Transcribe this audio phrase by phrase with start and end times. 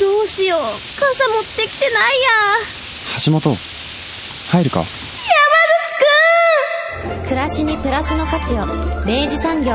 [0.00, 2.28] どうしよう傘持ってきてないや
[3.24, 3.56] 橋本、
[4.50, 4.84] 入るか？
[7.24, 8.66] 暮らしにプラスの価値を
[9.06, 9.72] 明治産業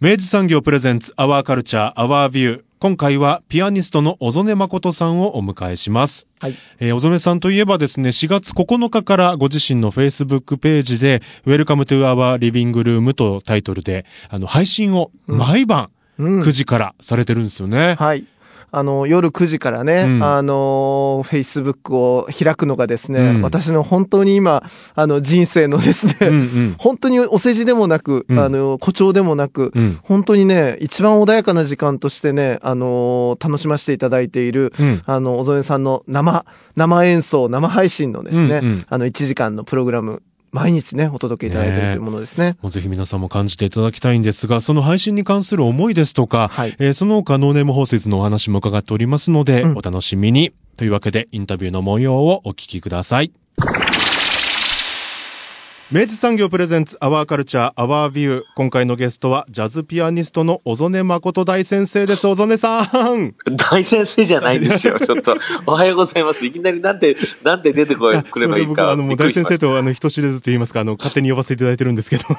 [0.00, 2.62] 明治産業プレゼンツアワーカルチャーアワービュー。
[2.78, 6.28] 今回はピアニストの小曽根誠さんをお迎えします。
[6.40, 6.54] はい。
[6.78, 17.96] えー小曽根さんといえばですね、4月9日からご自身の Facebook ページで、Welcome to our living room とタイトルで、あの、配信を毎晩うん9時からされてるんですよね。
[17.98, 18.26] はい。
[18.72, 20.22] あの、夜9時からね、うん。
[20.24, 23.42] あの、Facebook を開くのがですね、うん。
[23.42, 24.62] 私の本当に今、
[24.94, 26.74] あの、人生のですね、うんうん。
[26.78, 28.38] 本当にお世辞でもなく、うん。
[28.38, 29.98] あの、誇張でもなく、うん。
[30.02, 35.02] 本当にね、一番穏やかな時間としてね、あの楽しませていただいている、うん。
[35.06, 38.86] あの、小曽根さんの生、生演奏、生配信のですね、うんうん。
[38.88, 40.22] あの、1時間のプログラム、
[40.56, 42.56] 毎日ね、お届けいただいているというものですね。
[42.62, 50.52] もうぜひ皆さんも感じていただきたいんですが、その配信に関する思いですとか、はいえーその他ノーネームホーセズのお話も伺っておりますので、うんお楽しみに。
[50.78, 53.32] というわけで、インタビューの模様をお聞きください。
[55.92, 58.42] 明治産業プレゼンツアワーカルチャーアワービュー。
[58.56, 62.26] 今回のゲストはジャズピアニストの小曽根誠大先生です。
[62.26, 63.36] 小曽根さん。
[63.70, 65.36] 大先生じゃないですよ、 ちょっと。
[65.64, 66.44] おはようございます。
[66.44, 68.90] いきなりなんて、なんて出てこいくればいいか。
[68.90, 72.24] あの、もう大先生とあの、人知れずと言いますか、あの、勝手に呼ばせていただいてるんですけど。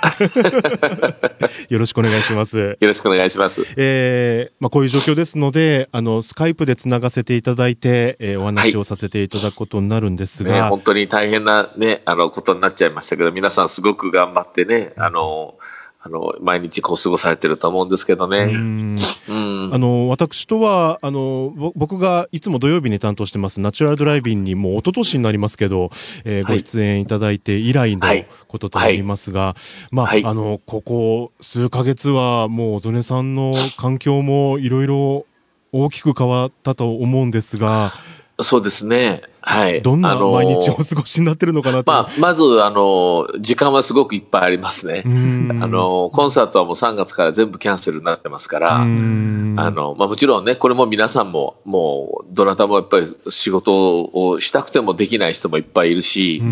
[1.70, 2.60] よろしくお願いします。
[2.60, 3.66] よろしくお願いします。
[3.78, 15.60] えーまあ、こういう状況ですので、あの、スカイプでつながせていただいて、えーお話をさせていただくことになるんですね、が、本当に大変なね、あの、ことになっちゃいましたけど、皆さんすごく頑張ってね、あの、
[16.02, 18.46] あの、毎日こう過ごされてると思うんですけどうね。
[18.46, 18.98] ん。
[19.30, 19.70] うん。
[19.72, 25.92] あの、私とは、あの、ぼ僕がいつも土曜日に担当してます、ナチュラルドライビンにもう一昨年になりますけど、
[26.26, 26.56] えーはい。
[26.56, 28.26] ご出演いただいて以来のはい。
[28.48, 29.56] こととなりますが、
[29.92, 30.26] まあ、はい。
[30.26, 35.28] あの、ここ数ヶ月はもう、小曽根さんの環境もいろいろ
[35.72, 37.94] 大きく変わったと思うんですが、
[38.40, 39.24] そうですね。
[39.42, 39.82] はい。
[39.82, 41.92] どんな毎日をお過ごしになってるのかなと。
[41.92, 45.10] まあ、まず、あの、時間はすごくいっぱいありますねう。
[45.10, 56.44] ん あの、コンサートはもう3月から全部キャンセルになってますから、うんあの、まあ、もちろんね、これも皆さんも、もう、どなたもやっぱり仕事をしたくてもできない人もいっぱいいるし、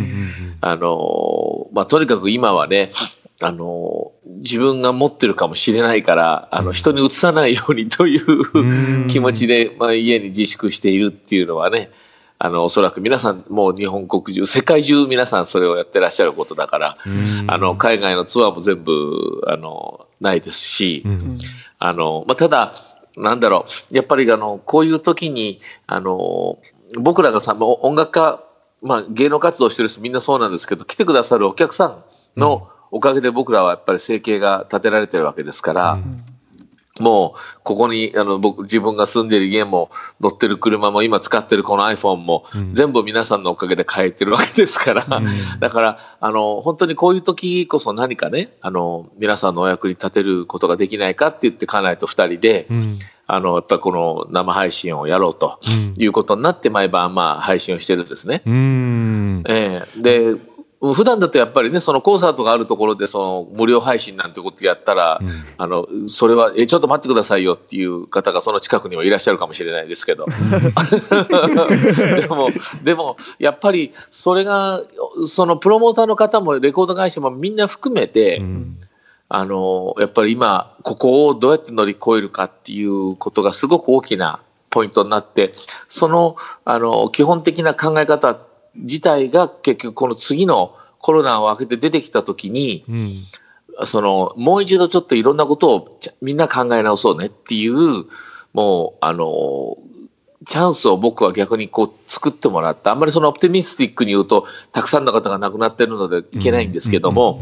[0.62, 2.90] あの、まあ、とにかく今はね、
[3.41, 9.03] あの、自分が持ってるかもしれないから、あの、人に移さないようにというん。
[9.06, 11.91] う気持ちで、まあ、家に自粛しているっていうのはね、
[12.38, 17.51] あの、おそらく皆さん、もう日本国中、世界中皆さんそれをやってらっしゃることだから、うん。
[17.51, 21.40] あの、海外のツアーも全部、あの、ないですし、うん。
[21.79, 22.73] あの、まあ、ただ、
[23.17, 26.59] なんだろう、やっぱりあの、こういう時に、あの、
[26.97, 28.44] 僕らがさ、音楽家、
[28.81, 32.03] まあ、芸能活動してる人みんなそうなんですけど、来てくださるお客さん
[32.40, 36.00] のおかげで僕らはやっぱり生計が立てられてるわけですから、
[37.01, 39.89] もう、ここに、あの、僕、自分が住んでる家も、
[40.22, 42.73] 乗ってる車も、今使ってるこの iPhone も、うん。
[42.73, 45.25] 全部皆さんのおかげで買えてるわけですから、うん。
[45.59, 53.00] だから、あの、本当にこういう時こそ何かね、あの、皆さんのお役に立てることができないかって言って、家内と二人で、うん。
[53.28, 55.95] あの、やっぱりこの生配信をやろうとうん。
[55.97, 58.41] いうことになって、毎晩、まあ、配信をしてるんですね。
[58.45, 59.44] うん。
[59.50, 60.01] ええ。
[60.01, 60.54] で、
[60.94, 65.29] 普段だとやっぱりね、そのコンサートがあるところで、その無料配信なんてことやったら、うん。
[65.57, 70.25] あの、それは、え、ちょっと待ってくださいよっていう方がその近くにはいらっしゃるかもしれないですけど。
[72.19, 72.50] でも、
[72.84, 74.81] でも、やっぱり、それが、
[75.28, 78.78] そのプロモーターの方もレコード会社もみんな含めて、うん。
[79.28, 85.53] あの、やっぱり今、ここをどうやって乗り越えるかっていうことがすごく大きなポイントになって、
[85.88, 88.37] その、あの、基本的な考え方
[88.75, 93.25] 自体が結局この次のコロナを明けて出てきたときに、うん。
[93.85, 98.05] その、もう一度ちょっといろんなことをみんな考え直そうねっていう、
[98.53, 99.77] もう、あの、
[100.47, 102.91] チャンスを僕は逆にこう作ってもらった。
[102.91, 107.41] あんまりそのオプティミスティックに言うと、たくさんの方が亡くなってるのでいけないんですけども、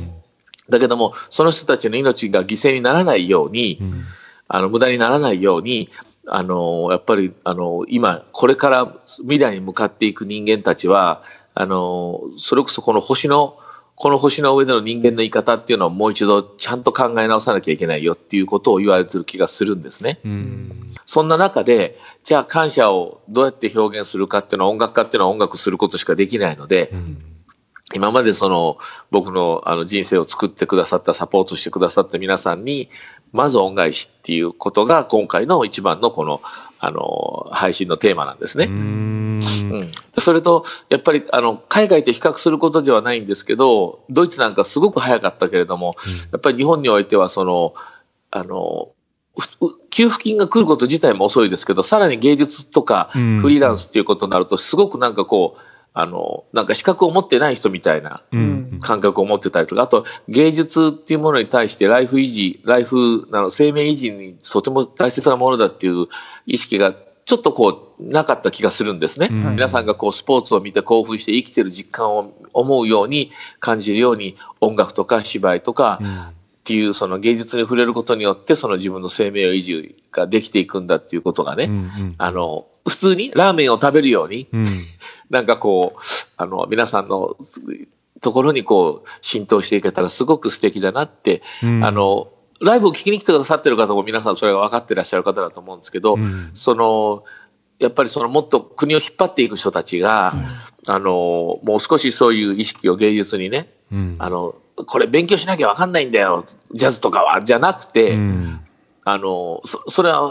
[0.69, 4.03] だけども、その人たちの命が犠牲にならないように、うん。
[4.47, 5.89] あの、無駄にならないように、
[6.27, 11.23] あの、やっぱり、あの、今、これから未来に向かっていく人間たちは、
[11.53, 13.57] あの、それこそこの星の
[13.95, 20.19] この星の上での人間の言い方っていうのをもう一度ちゃんと考え直さなきゃいけないよっていうことを言われてる気がするんですね。
[20.25, 20.95] うん。
[21.05, 26.91] そんな中で、じゃあ感謝をどうやって表現するかっていうのは音楽家っていうのは音楽することしかできないので、
[27.93, 28.77] 今までその
[29.11, 32.89] 僕のあの人生を作ってくださった、サポートしてくださった皆さんに、
[33.33, 36.41] まず恩返しっていうことが今回の一番のこの、
[36.79, 38.65] あの、配信のテーマなんですね。
[38.65, 38.73] うん。
[38.73, 45.95] うんそれと、やっぱりあの海外と比較することではないんですけど、ドイツなんかすごく早かったけれども、
[46.31, 47.73] やっぱり日本においてはその、
[48.29, 48.91] あの、
[49.37, 58.79] ふ給付金が来ること自体も遅いですけど、さらに芸術とかうんフリーランスっていうことになると、すごくなんかこう、あの、なんか資格を持ってない人みたいなうん。
[58.81, 66.05] 感覚を持ってたりとか、あと芸術っていうものに対してライフ維持、ライフ、あの生命維持にとても大切なものだっていう
[66.45, 66.93] 意識が
[67.25, 69.29] ちょっとこう、なかった気がするんですね。
[69.31, 76.33] うん皆さんがこう、スポーツを見て興奮して生きてる実感を思うように感じるように、音楽とか芝居とかっ
[76.65, 82.15] ていう、その芸術に触れることによって、その自分の生命維持ができていくんだっていうことがね、うん。
[82.17, 84.67] あの、普通にラーメンを食べるように、うん。
[85.33, 85.99] なんかこう、
[86.37, 87.35] あの、皆さんの
[88.21, 91.83] ところにこう、浸透していけたらすごく素敵だなって、うん。
[91.83, 92.31] あ、の、
[92.61, 96.51] ライブを聞きに来てくださってる方も皆さんそれが分かってらっしゃる方だと思うんですけど、うん。
[96.53, 97.23] その、
[97.79, 100.35] やっぱりそのもっと国を引っ張っていく人たちが、
[100.87, 104.15] あの、もう少しそういう意識を芸術にね、うん。
[104.19, 104.53] あの、
[104.85, 108.59] これ勉強しなきゃ分かんないんだよ、ジャズとかは、じゃなくて、うん
[109.05, 110.29] あの、そそれは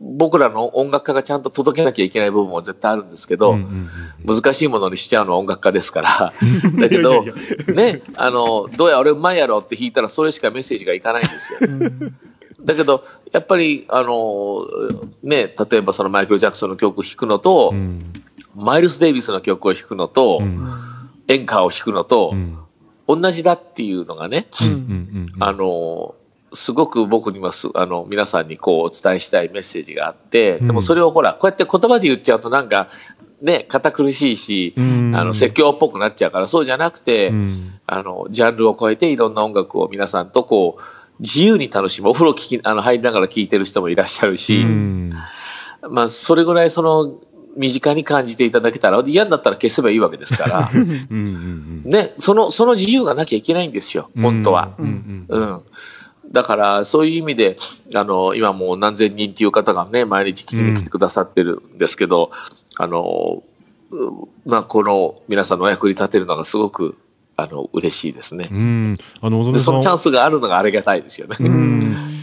[0.00, 3.88] 僕らの音楽家がちゃんと届けなきゃいけない部分も絶対あるんですけど、うんうん
[4.24, 6.32] 難しいものにしちゃうのは音楽家ですから。
[6.80, 7.24] だけど、
[7.72, 11.60] ね、あの、どうや俺うまいやろって弾いたらそれしかメッセージがいかないんですよ。
[12.60, 14.66] だけど、やっぱり、あの、
[15.22, 18.12] ね、例えばそのマイケル・ジャクソンの曲を弾くのと、うん。
[18.56, 20.66] マイルス・デイビスの曲を弾くのと、うん。
[21.28, 22.58] 演歌を弾くのとう、ん。
[23.06, 24.48] 同じだっていうのがね、
[25.38, 26.16] あの、
[26.56, 32.88] すごく僕にはすあの皆さんにこうお伝えしたいメッセージがあって、でもそれをほら、こうやって言葉で言っちゃうとなんか、
[33.42, 40.82] ね、堅苦しいし、うんあの説教っぽくなっちゃうから、そうじゃなくて、うんあの、ジャンルを超えていろんな音楽を皆さんとこう、
[41.20, 42.10] 自由に楽しむ。
[42.10, 45.12] お風呂聞き、あの、入りながら聴いてる人もいらっしゃるし、うん
[45.88, 47.20] まあ、それぐらいその、
[47.56, 54.74] 身近に感じていただけたら、嫌になったら消せばいいわけですから、 うんうんね、その、その自由がなきゃいけないんですよ、うん本当は。
[54.78, 55.62] うんうんうん。
[56.32, 57.56] だから、そういう意味で、
[57.94, 62.30] あの、今もう何千人っていう方がね、毎日聞きに来てくださってるんですけど、
[62.78, 63.42] あの、
[63.90, 66.96] うまあ、この皆さんのお役に立てるのがすごく、
[67.36, 68.54] あの、嬉しいですねう。
[68.54, 71.36] んあのそのチャンスがあるのがありがたいですよね。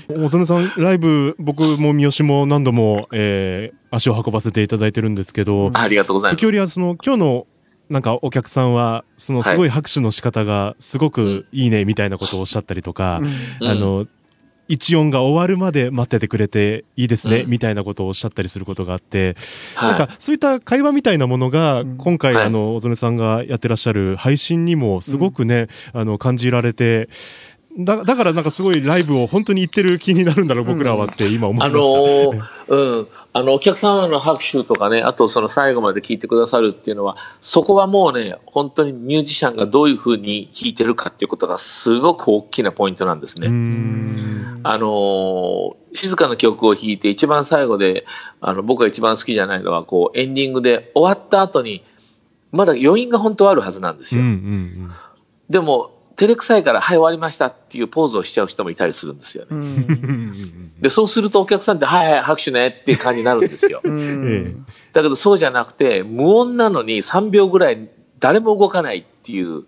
[0.08, 6.48] 小曽根さんライブ僕も三好も何度も、えー足を運ばせていただいてるんですけど、ありがとうございます時。
[6.48, 7.48] 折はその今日の
[7.94, 13.22] なんかお客さんはそのすごい拍手の仕方がすごくいいねみたいなことをおっしゃったりとか、
[13.62, 13.68] うん。
[13.68, 14.08] あの
[14.68, 17.52] 一音が終わるまで待っててくれていいですね、うん。
[17.52, 19.36] みたいなことをおっしゃったりすることがあって、
[19.76, 20.00] はい。
[20.00, 21.98] なんかそういった会話みたいなものがうん。
[21.98, 22.46] 今回、はい。
[22.46, 27.10] あの小曽根さんがやってらっしゃる配信にもすごくね、あの感じられて
[27.78, 31.80] だだからなんかすごいライブを本当に行ってる気になるんだろう僕らはって今思いあました。
[31.80, 33.08] のーうん。
[33.36, 43.48] あの、お客様の拍手とかね、あとその最後まで聞いてくださるっていうのは、そこはもうね、本当にミュージシャンがどういうふうに弾いてるかっていうことがすごく大きなポイントなんですうね。
[43.48, 48.06] んあのー静かな曲を弾いて一番最後で、
[48.42, 51.84] あの、僕が一番好きじゃないのは、こう、エンディングで終わった後に、
[52.52, 54.30] まだ余韻が本当はあるはずなんですうんうよ。
[54.88, 54.92] ん
[55.52, 59.50] でも、照れくさいから、はい、終わりましたっていうポーズをしちゃう人もいたりするんですよね。
[59.52, 59.60] うん。
[59.60, 60.72] うん。
[60.80, 63.82] で、そうするとお客さんって、はいはい、拍手ねっていう感じになるんですよ。
[63.84, 64.56] え
[64.94, 67.90] だけどそうじゃなくて、無音なのに3秒ぐらい
[68.20, 69.64] 誰も動かないっていう、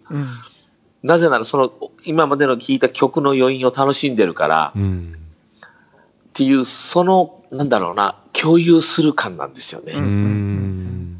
[1.04, 1.74] なぜならその
[2.04, 5.16] 今までの聴いた曲の余韻を楽しんでるからえうん。
[6.36, 9.94] っていう、その、なんだろうな、共有する感なんですよね。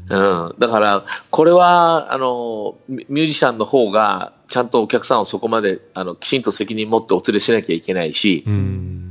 [0.08, 0.46] ううん。
[0.48, 0.54] ん。
[0.58, 9.06] だから、これは、あの、ミミュージシャンの方が、ちゃんとお客さんをそこまで、あの、きちんと責任持ってお連れしなきゃいけないし、うん。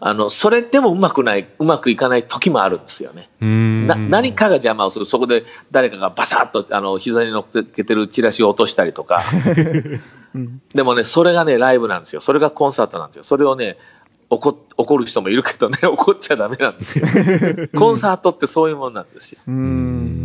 [0.00, 3.28] あの、それでもうまくない、うまくいかない時もあるんですよね。
[3.40, 3.86] うん。
[3.86, 9.22] な何かが邪魔をする、そこで誰かがバサッとあの膝に乗っけてるチラシを落としたりとか、
[10.74, 13.78] でもね、それがね、ライブなんですよ、それがコンサートなんですよ、それをね、
[14.28, 17.06] 怒怒る人もいるけどね、 怒っちゃだめなんですよ、
[17.76, 19.40] コンサートってそういうもんなんですよ、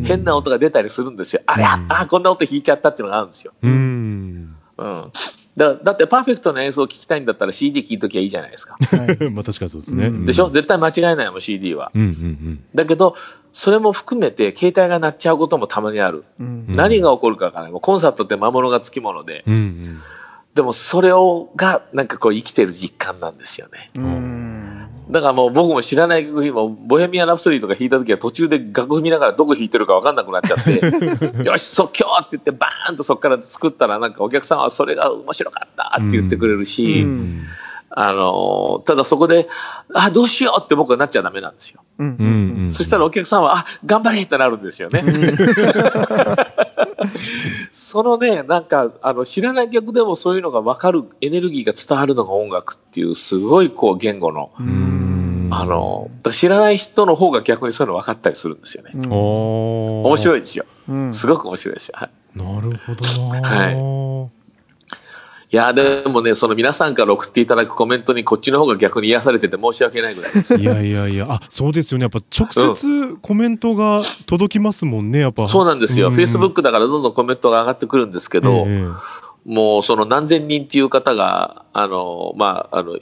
[0.04, 3.54] 変な音が出たりするんですよ、あれ、ああ、こんな音弾いちゃったっていうのがあるんですよ。
[3.62, 5.12] うんうん、
[5.56, 8.78] だだってパーフェクトな演奏を聴きたいんだったら CD 聴いときゃいいじゃないですか。
[9.32, 10.08] まあ確かにそうですね。
[10.08, 10.50] うんでしょ？
[10.50, 11.92] 絶対間違いないもん、CD は。
[11.94, 13.16] うんうんだけど、
[13.54, 16.24] それも含めて携帯が鳴っちゃうこともたまにある。
[16.40, 17.72] うんうん何が起こるかわからない。
[17.72, 19.44] もうコンサートって魔物がつきもので。
[19.46, 19.54] うん。
[19.54, 19.98] うん
[20.54, 23.90] でもそれをがなんかこう生きてる実感なんですよね。
[23.96, 37.44] うんだからもう僕も知らない曲もボヘミアン・ラプソディとか弾いた時は途中で楽譜見ながらどこ弾いてるか分かんなくなっちゃって よし即興って言ってバーンとそこから作ったらなんかお客さんはそれが面白かったって言ってくれるし、うん。
[37.94, 39.50] あのただそこで
[39.94, 42.16] あどうしようって僕はなっちゃダメなんですよ、うん。
[42.18, 42.26] うん。
[42.66, 42.74] うん。
[42.74, 45.04] そしたらお客さんはあ頑張れってなるんですよね、
[47.72, 55.02] そのねなんかあの知らない曲でもそういうのが分かるエネルギーが伝わるのが音楽っていうすごいこう言語のうん。
[55.54, 58.92] あの、知らない人の方が逆にそういうの分かったりするんですよね。
[58.96, 60.38] うんお面白い。
[60.38, 60.66] いですよ。
[60.88, 61.96] うんすごく面白いですよ。
[61.98, 63.06] はい、なるほど
[63.42, 63.42] な。
[63.42, 64.41] はい
[65.54, 70.56] いや、でもね、その皆さんから送っていただくコメントにこっちの方が逆に癒されてて申し訳ないぐらいです。
[70.56, 72.04] いやいやいや、あ、そうですよね。
[72.04, 75.50] やっぱ直接コメントが届きますもんね、やっぱ。
[75.50, 76.08] そうなんですよ。
[76.08, 78.88] うん Facebook だからどんどんコメントが上がってくるんですけど、え
[79.46, 82.98] もうその何千人っていう方が、あの、まあ、あの、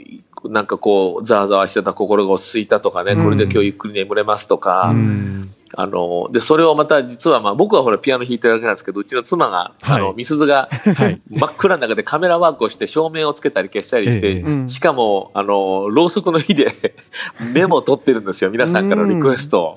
[0.45, 11.21] なんかこう、ざわざわしてた心が落ち着いたとかね、うんこれで今日ゆっくり眠れますとえか、うんあの、で、それをまた実はまあ僕はほらピアノ弾いてるだけなんですけど、うちの妻が、あの、はいみすずがはい。
[11.29, 16.95] 真っ暗の中でカメラワークをして照明をつけたり消したりして、しかも、あの、ろうそくの火で
[17.53, 18.49] メモを取ってるんですよ。
[18.49, 19.75] 皆さんからのリクエスト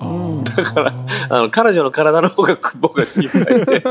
[0.55, 0.93] だから、
[1.29, 3.83] あの彼女の体の方が僕は心配で。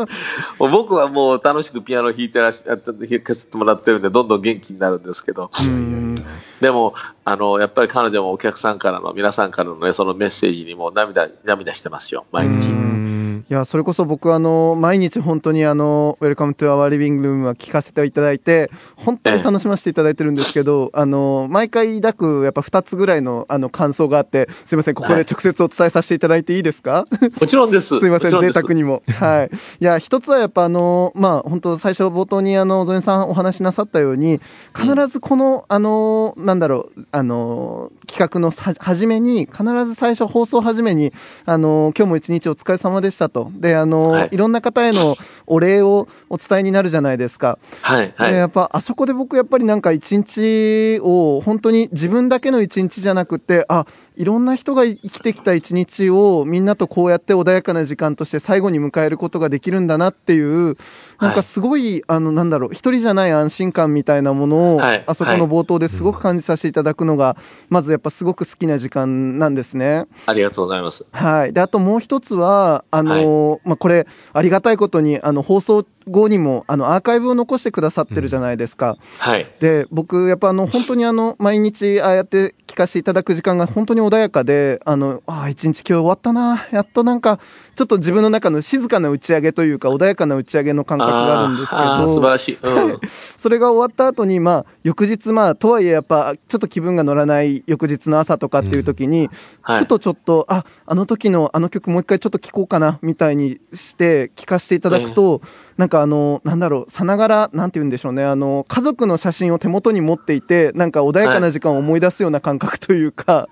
[0.58, 5.50] 僕はもう楽しくピアノ弾いてらっしゃって弾かせてもらってるんでどんどん元気になるんですけど。
[5.60, 6.14] うん。
[6.60, 6.94] でも
[7.30, 12.99] あのやっぱり彼女もお客さんからの皆さんからのねそのメッセージにも涙涙してますよ毎日。
[13.10, 27.04] うんいや、それこそ僕あの、毎日本当にあの、Welcome to our living room は聞かせていただいて、本当に楽しませていただいてるんですけど、 あの、毎回抱くやっぱ2つぐらいのあの感想があって、すいません、ここで直接お伝えさせていただいていいですか？
[27.40, 27.98] もちろんです。
[28.00, 29.02] すいません、贅沢にも。
[29.10, 29.50] はい。
[29.80, 34.40] いや、一つはやっぱあの、まあ、本当最初冒頭にあの、ゾネさんお話しなさったように、
[34.76, 41.12] 必ずこの、あの、なんだろう、あの、企画のさ初めに、必ず最初放送初めに、
[41.46, 43.50] あの、今日も一日お疲れ様でしたと。
[43.54, 45.16] で、あの、はいい、ろんな方への
[45.46, 47.58] お礼をお伝えになるじゃないですか。
[47.82, 53.86] はいはいでやっぱあそこで僕やっぱりなんか一日を本当に自分だけの一日じゃなくてあ
[54.20, 60.76] いろんな人が生きてきた一日をみんなとこうやって穏やかな時間として最後に迎えることができるんだなっていう
[61.20, 67.36] なんかすごい、あのなんだろう一人じゃない安心感みたいなものを、はいあそこの冒頭ですごく感じさせていただくのが、
[67.70, 70.06] まずやっぱすごく好きな時間なんですね。
[70.26, 71.06] ありがとうございます。
[71.12, 71.52] はい。
[71.54, 78.96] で、あともう一つは、あのーまあ、これ、ありがたいことに、あの、放送後にも、あの、アーカイブを残してくださってるじゃないですか。
[79.18, 79.46] はい。
[79.60, 86.66] で、僕、やっぱあの、本当にあの、 毎日、ああやって聞かせていただく時間が本当に穏やかで、あの、ああ、一日今日終わったな。
[86.70, 87.38] やっとなんか、
[87.76, 92.58] ちょっと自分の中の静かな打ち上げというか、穏やかな打ち上げの感覚があるんですけあーあー素晴ど、らしい。
[92.60, 92.98] うん。
[93.38, 99.30] それが終わった後に、まあ、翌日、まあ、とはいえやっぱ、ちょっと気分が乗らない翌日の朝とかっていう時に、
[99.62, 105.40] はいふとちょっと、あ、あの時のあの曲もう一回ちょっと聴こうかな、みたいにして聴かせていただくと、
[105.80, 113.48] なんかあの、なんだろう、さながら、なんて言うんでしょうね、あの、家族の写真を手元に持っていて、なんか穏やかな時間を思い出すような感覚というか、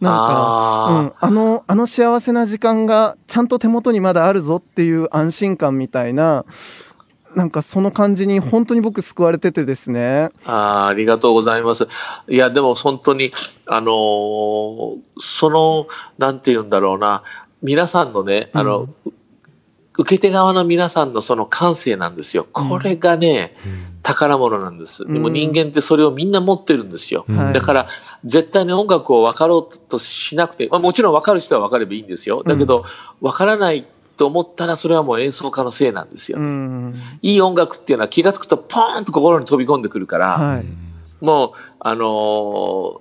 [0.00, 6.44] なんか、あうん、あの、あの幸せな時間がちゃんと手元にまだあるぞっていう安心感みたいな、
[7.36, 10.30] なんかその感じに本当に僕救われててですね。
[10.44, 11.86] あーありがとうございます。
[12.28, 13.30] いや、でも本当に、
[13.68, 15.86] あのーその、
[16.18, 17.22] なんて言うんだろうな、
[17.62, 19.12] 皆さんのね、あの、う
[19.98, 22.46] 受け手側の皆さんのその感性なんですよ。
[22.52, 23.54] これがね、
[24.02, 25.04] 宝物なんです。
[25.04, 27.24] でもうん人間ってそれをみんな持ってるんですよ。
[27.28, 27.86] うんはいだから、
[28.24, 32.44] 絶対に音楽を分かろうとしなくて、まあ、もちろん分かる人は分かればいいんですよ。
[32.44, 32.84] だけど、
[33.20, 33.84] 分からない
[34.16, 36.38] と思ったら、それはもう演奏家のせいなんですよ。
[36.38, 36.94] うん。
[37.22, 40.64] いい音楽っていうのは気がつくと、ポーンと心に飛び込んでくるから、はい。
[41.20, 43.00] もう、あのー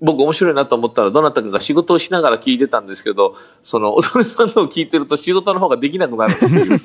[0.00, 6.80] 僕面白いなと思ったら、どなたかが仕事をしながら聞いてたんですけど、その、踊りさんのを聞いてると仕事の方ができなくなるっていう。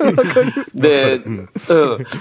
[0.74, 1.48] で、うん、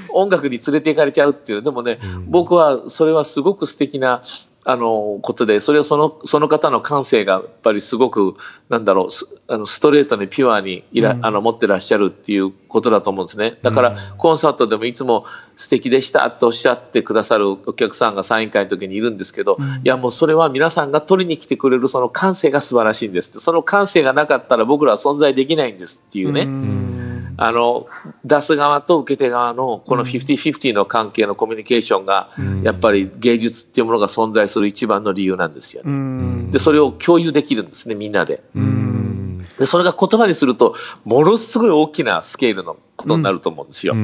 [0.09, 1.61] 音楽に連れて行かれちゃうっていう。
[1.61, 4.21] でもね、僕はそれはすごく素敵な、
[4.67, 8.35] あの、ことで、それをその、その方の感性がやっぱりすごく、
[8.67, 13.59] なんだろう、すあのストレートにピュアにいら、あの、持ってらっしゃるっていうことだと思うんですね。
[13.61, 23.39] だから、コンサートでもいつも素敵でしたとおっしゃってくださるお客さんがサイン会の時にいるんですけど、いや、もうそれは皆さんが取りに来てくれるその感性が素晴らしいんです。
[23.39, 26.41] その感性がなかったら僕らは存在できないんですっていうね。
[26.41, 27.04] うん
[27.37, 27.87] あの、
[28.23, 32.29] 出す側と受け手側のこの50-50の関係のコミュニケーションが、
[32.63, 35.93] やっぱり芸術っていうものが存在する一番の理由なんですようね。
[35.93, 38.43] んで、それを共有できるんですね、みんなで。
[38.55, 38.74] うん。
[39.59, 43.95] で、それが言葉にすると、ものすごい大きなスケールのことになると思うんですよ。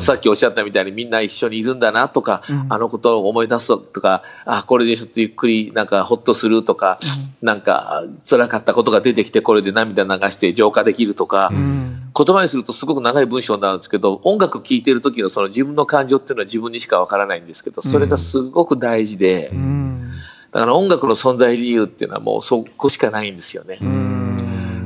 [0.00, 2.66] さっきおっしゃったみたいにみんな一緒にいるんだなとか、うん。
[2.68, 6.98] あのことを思い出すとか、あ、これでちょっとゆっくりなんかほっとするとか、
[7.42, 12.12] なんか辛かったことが出てきてこれで涙流して浄化できるとか、うん。
[12.14, 20.10] 言葉にするとすごく長い文章になるんですけど、音楽聴いてる時のその自分の感情っていうのは自分にしかわからないんですけど、それがすごく大事で、うん。
[20.52, 23.78] だから音楽の存在理由っていうのはもうそこしかないんですよね。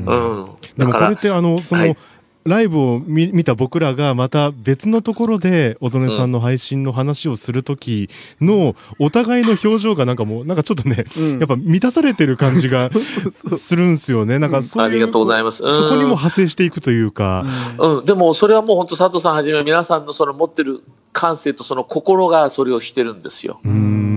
[0.07, 0.57] うんうん。
[0.77, 1.97] でもこれってあの、その、はい
[2.45, 12.91] ライブを見見た僕らがまた別のところで小曽根さんの配信の話をするときのお互いの表情がなんかもうなんかちょっとね、うんやっぱ満たされてる感じが
[13.57, 14.39] するんですよね。
[14.39, 14.85] なんかそう。
[14.85, 17.45] ありがとうございますうんそこにも派生していくというか。
[17.79, 20.83] うん、でもそれはもう本当佐藤さんはじめ皆さんのその持ってる
[21.13, 23.61] 感性とその心がそれをしてるんですよ。
[23.65, 24.14] うーん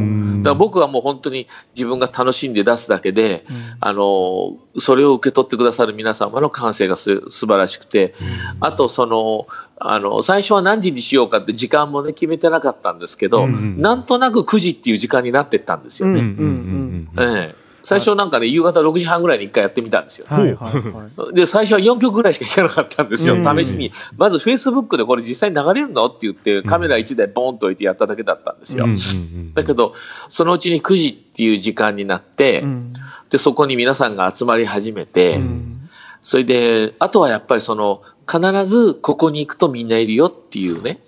[0.48, 3.46] だから僕はもう本当に自分が楽しんで出すだけで、
[3.80, 8.16] あの、それを受け取ってくださる皆様の感性がす素晴らしくて、
[8.60, 9.48] あとその、
[9.80, 13.54] あの、最初は何時にしようかって時間もね、決めてなかったんですけど、うん。
[13.54, 16.20] うんなんとなく9時っていう時間になってったんですよね。
[16.20, 17.24] うんうんうんうん。
[17.24, 20.28] ええ最初なんかね、夕方6時半ぐらいに1回やってみたんですよ。
[20.28, 21.32] はいはいはい。
[21.34, 23.58] で、最初は4曲ぐらいしか弾かなかったんですよ、うん。
[23.58, 23.94] 試しに。
[24.18, 26.08] まず Facebook でこれ実際に流れるの？
[26.08, 28.84] って言って、カメラ1台ボーンと置いてやっただけだったんですよ。
[28.84, 29.94] うんうんうんだけど、
[30.28, 32.94] そのうちに9時っていう時間になって、うん。
[33.30, 35.90] で、そこに皆さんが集まり始めて、うん。
[36.22, 41.00] それで、あとはやっぱりその、必ずここに行くとみんないるよっていうね、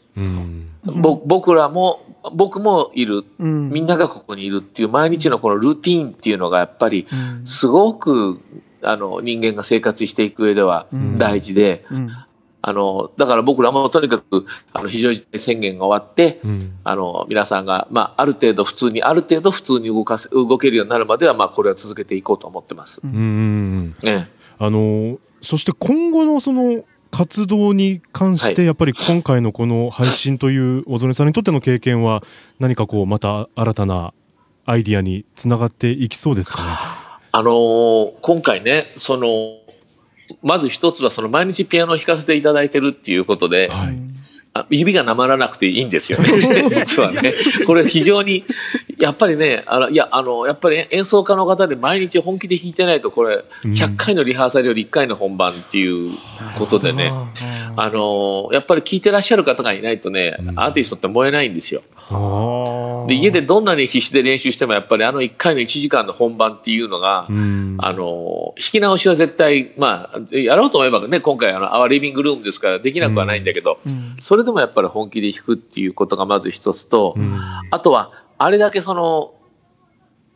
[1.25, 2.01] 僕らも、
[2.33, 3.69] 僕もいる、うん。
[3.69, 7.47] みんながここにいるっていう毎日のこのルーティーンっていうのがやっぱり、うん。
[7.47, 8.41] すごく、
[8.81, 11.17] あの、人間が生活していく上ではうん。
[11.17, 12.09] 大事で、うん。
[12.61, 16.73] あの、だから僕らもとにかく、あの、非常事態宣言が終わって、うん。
[16.83, 22.99] あの、皆さんが、まあ、ある程度普通に、ある程度普通に動かせ、動けるようになるまでは、まあ、これは続けていこうと思ってます。
[23.03, 24.29] うんうんね。
[24.61, 32.23] あのそして今後のその活動に関して、はいやっぱり今回のこの配信という小曽根さんにとっての経験は
[32.59, 34.13] 何かこうまた新たな
[34.65, 36.69] アイディアにつながっていきそうですかね？
[37.31, 39.57] あのー今回ね、その、
[40.43, 44.08] まず一つはその毎日ピアノを弾かせていただいてるっていうことで、はい。
[44.53, 47.35] あ指がなまらなくていいんですよね、 実はね。
[47.67, 48.45] これ非常に、
[48.97, 53.71] やっぱりね、あの、いや、あの、やっぱり演奏家の方で毎日本気で弾いてないと、これ、うん。
[53.71, 56.11] 100回のリハーサルより1回の本番っていう
[56.57, 57.11] ことでね、
[57.75, 60.59] あの、やっぱり聴いてらっしゃる方がいないとね、うん。
[60.59, 61.81] アーティストって燃えないんですよ。
[61.95, 63.07] はあ。
[63.07, 67.77] で、家でどんなに必死で練習しても、やっぱりあの1回の1時間の本番っていうのが、うん。
[67.77, 74.15] あの、弾き直しは絶対、まあ、やろうと思えばね、今回、あの、アワーリビングルームですからできなくはないんだけど、うん。
[74.19, 77.39] それでもやっぱり本気で弾くっていうことがまず一つと、うん。
[77.71, 79.33] あとは、あれだけその、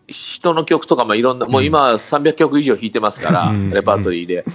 [0.07, 3.69] 人の曲とか、まあ、いろんな、もう今300曲以上弾いてますから、うん。
[3.69, 4.45] レパートリーで。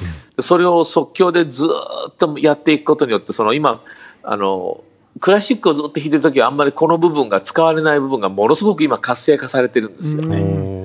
[0.41, 3.83] それを即興でずーっとやっていくことによって、その今、
[4.23, 4.85] あの、
[5.21, 10.78] クラシックをずっと弾いてるときはあんまりこの部分が使われない部分がものすごく今活性化されてるんですようね。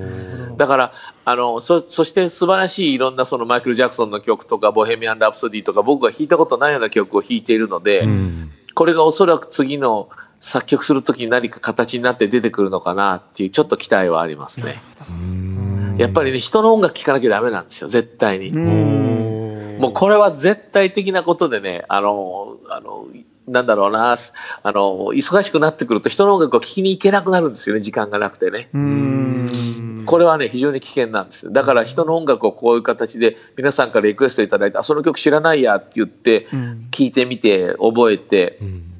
[0.54, 0.56] ん。
[0.56, 0.92] だから、
[1.24, 8.50] あの、そ、そして素晴らしいいろんなそのマイケル・ジャクソンの曲とか、ボヘミアン・ラプソディとか、僕が弾いたことないような曲を弾いているので、うん。
[8.74, 10.08] これがおそらく次の
[10.40, 14.82] 作曲するときに何か形になって出てくるのかなっていう、ちょっと期待はありますね。
[15.08, 15.96] うん。
[15.98, 18.48] やっぱりね、人の音楽聴かなきゃダメなんですよ、絶対に。
[18.48, 19.78] うん。
[19.80, 23.06] もうこれは絶対的なことでね、あの、あの、
[23.46, 24.16] なんだろうな、
[24.62, 28.70] あの、忙しくなってくると人の音楽を聴きに行けなくなるんですよね、時間がなくてね。
[28.72, 30.02] うん。
[30.06, 31.52] これはね、非常に危険なんです。
[31.52, 36.88] だから人の音楽をこういう形で皆さんからリクエストいただいて、あ、その曲知らないやって言って、うん。
[36.90, 38.93] 聞いてみて、覚えて、うん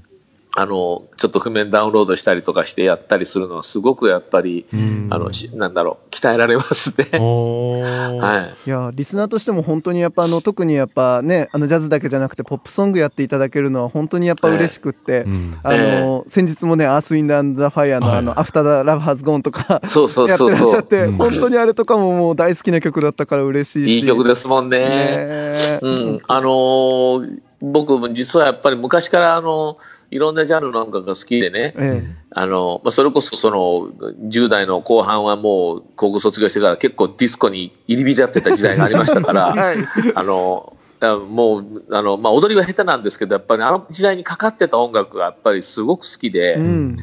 [0.57, 7.09] あの、ちょっと譜面ダウンロードしたりとかしてやったりするのはすごくやっぱり、うんあの、しなんだろう、鍛えられますね。
[7.19, 8.69] はい。
[8.69, 20.61] いやリスナーとしても本当にやっぱあの特にやっぱねあのジャズだけじゃなくてポップソングやっていただけるのは本当にやっぱ嬉しくって、うんあの先日もね「アース・ウィンド・アンダ・ファイアの」はいあの「アフター・ザ・ラブ・ハズ・ゴーン」とかそうそうやってそうそう。
[20.61, 24.79] らっしゃってうん本当にあれとかももう大好きな曲だったから嬉しいしいい曲ですもんね。
[24.79, 26.19] ねうん。
[26.27, 29.79] あのー僕も実はやっぱり昔からあの、
[30.15, 33.89] いろんなジャンルの音楽が好きでね、えあの、まあ、それこそその、
[34.29, 39.77] 10代の後半はもう高校卒業してから結構ディスコに入り浸ってた時代がありましたかえら、 はい。
[40.15, 46.97] あの、あもう、あの、まあ、踊りは下手なんですけど、やっぱりあの時代にかかってた音楽がやっぱりすごく好きで、うん。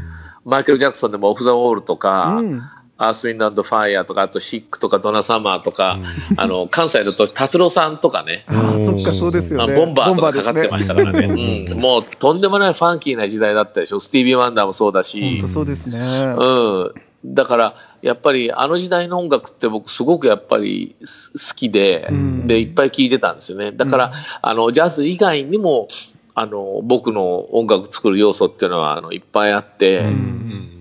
[0.45, 2.62] マイケル・ジャクソンでもオフ・ザ・ウォールとか、うん
[3.03, 5.99] アースウィンドファイヤーとか、あとシックとかドナサマーとか、
[6.37, 9.73] あの、関西だと達郎さんとかね、ああ、そっか、そうですよね。
[9.73, 11.27] あボンバーとかかかってましたからね。
[11.27, 13.99] ボンバーですうん、もうとんでもないファンキーな時代だったでしょ。
[13.99, 15.53] スティービー・ワンダーもそうだし本当。
[15.53, 15.97] そうですね。
[16.37, 16.93] うん。
[17.25, 23.71] だから、やっぱりあの時代の音楽って僕すごくやっぱりす好きで、うんで、いっぱい聴いてたんですよね。
[23.71, 24.11] だから、うん
[24.41, 25.87] あの、ジャズ以外にも、
[26.33, 30.05] あの、僕の音楽作る要素っていうのは、あの、いっぱいあって、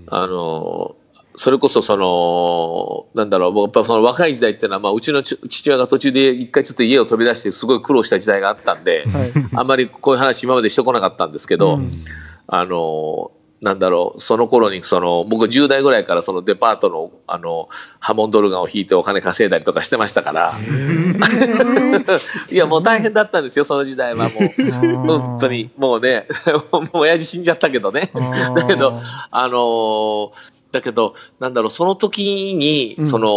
[0.07, 0.97] あの、
[1.41, 9.33] それこそその、なんだろう、僕やっぱその若い時代っていうのは、まあ、うちのち父親が途中で一回ちょっと家を飛び出してすごい苦労した時代があったんで、はい。
[9.55, 12.05] あんまりこういう話今までしてこなかったんですけど、うん
[12.47, 13.31] あの、
[13.63, 20.55] なんだろう、その頃に、その、僕10代ぐらいからそのデパートの、あの、ハモンドルガンを弾いてお金稼いだりとかしてましたから、
[22.53, 25.19] いや、もう大変だったんですよ、その時代はもう。
[25.19, 26.27] 本当に、もうね、
[26.71, 28.11] もう親父死んじゃったけどね。
[28.55, 29.01] だけど、
[29.31, 33.31] あのーだけど、なんだろう、その時に、うんその、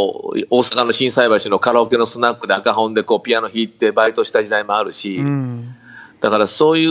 [0.50, 5.76] 大阪の心斎橋のカラオケのスナックで赤本でこうピアノ弾いてバイトした時代もあるし、うん。
[6.22, 6.86] だからそうい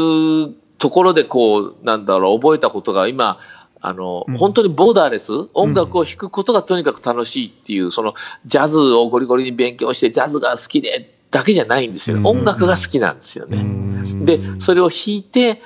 [0.45, 3.39] うところでこう、なんだろう、覚えたことが今、
[3.81, 8.15] あの、うん本当にボーダーレス、音楽を弾くことがとにかく楽しいっていう、その、
[8.47, 12.21] ジャズをゴリゴリに勉強して、ジャズが好きで、だけじゃないんですよね。
[12.21, 13.63] うん音楽が好きなんですよね。
[13.63, 15.63] ねで、それを弾いて、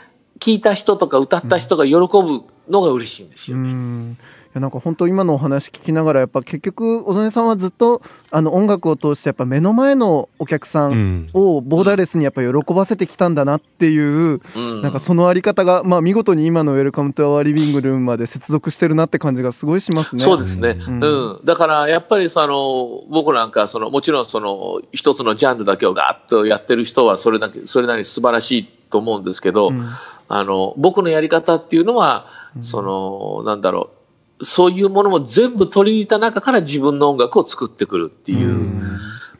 [0.47, 3.63] 聴いた人とか歌った人が喜ぶのが嬉しいんですうよ。
[3.63, 4.17] ん。
[4.17, 14.83] いやなんか本当今のお話聞きながらやっぱ結局小曽根さんはずっとあの音楽を通してやっぱ目の前のお客さんをボーダーレスにやっぱ喜ばせてきたんだなっていう、うん。
[14.83, 20.23] なんかそのあり方が、まあ、見事に今の「ウェルカム・トゥ・アワー・リビング・ルーム」まで接続してるなって感じがすごいしますね。
[20.23, 21.41] そうですね、ううんん。
[21.45, 29.89] だからやっぱりその僕なんかその、もちろんその一つのジャンルだけをガーッとやってる人はそれだけそれなりに素晴らしいと思うんですけど、うん。
[30.29, 32.65] あの僕のやり方っていうのは、うん。
[32.65, 33.91] そのなんだろ
[34.41, 38.49] う、そういうものも全部取り入れた中から自分の音楽を作ってくるっていう。
[38.49, 38.83] うん。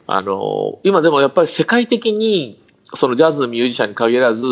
[0.07, 2.61] あの今でもやっぱり世界的に
[2.93, 4.47] そのジャズのミュージシャンに限らず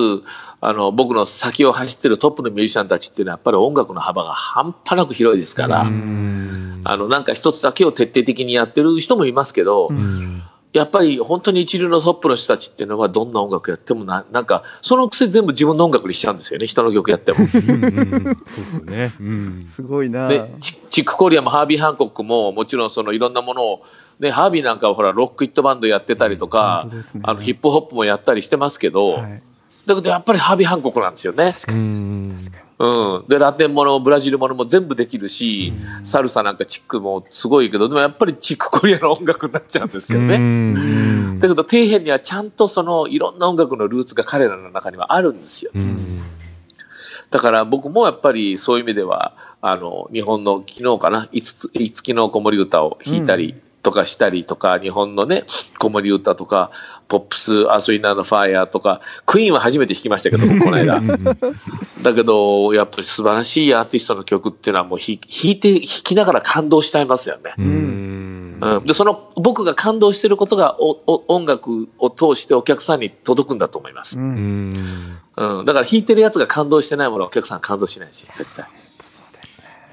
[0.60, 10.44] あの僕の先を走ってるトップのミュージシャンたちっていうのはやっぱり音楽の幅が半端なく広いですから、あのなんか一つだけを徹底的にやってる人もいますけど、うん
[10.76, 16.68] やっぱり本当に一流のトップの人たちっていうのはどんな音楽やってもななんかそのくせ全部自分の音楽にしちゃうんですよね。
[16.68, 17.48] 人の曲やっても。
[17.48, 19.14] そうですよね。
[19.18, 19.66] うん。
[19.70, 20.28] すごいな。
[20.28, 23.84] でチチック・コリアもハービー・ハンコックももちろんそのいろんなものを、
[24.20, 27.22] ね、ハービーなんかはほらロックイットバンドやってたりとか本、当ですね。
[27.24, 29.42] あのヒップホップもやったりしてますけど、はい。
[29.86, 31.56] だけどやっぱりハービー・ハンコックなんですよね。
[31.70, 32.38] うん
[32.78, 40.38] うん、でラテンものブラジルものも全部できるし、サルサなんかチックもすごいけどでもやっぱりチック・コリアの音楽になっちゃうんですけどね。
[40.38, 45.72] ねだけど底辺にはちゃんとそのいろんな音楽のルーツが彼らの中にはあるんですよ。
[47.32, 55.44] だから僕もやっぱりそういう意味では、あの、日本の昨日かな、いつつ、いつきの子守歌を弾いたりとかしたりとか、日本のね、
[55.80, 56.72] 子守歌とか、
[57.08, 61.02] ポップス、アスイナーのファイヤーとか、クイーンは初めて弾きましたけど、 この間。
[62.02, 67.54] だけど、やっぱり素晴らしいアーティストの曲っていうのはもう弾弾いて、弾きながら感動しちゃいますよね。
[67.58, 68.58] うん。
[68.62, 75.20] うん、でその僕が感動していることがおお音楽を通してお客さんに届くんだと思います、ううん。
[75.36, 75.66] うん。
[75.66, 78.66] だから弾いてるやつが感動してないものはお客さん感動しないし絶対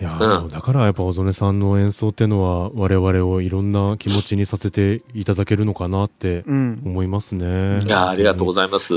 [0.03, 0.49] いやうん。
[0.49, 6.83] だからやっぱ小曽根さんの演奏ってのは我々をいろんな気持ちにさせていただけるのかなってうん。
[6.85, 7.79] 思いますね。
[7.85, 8.95] いやありがとうございます、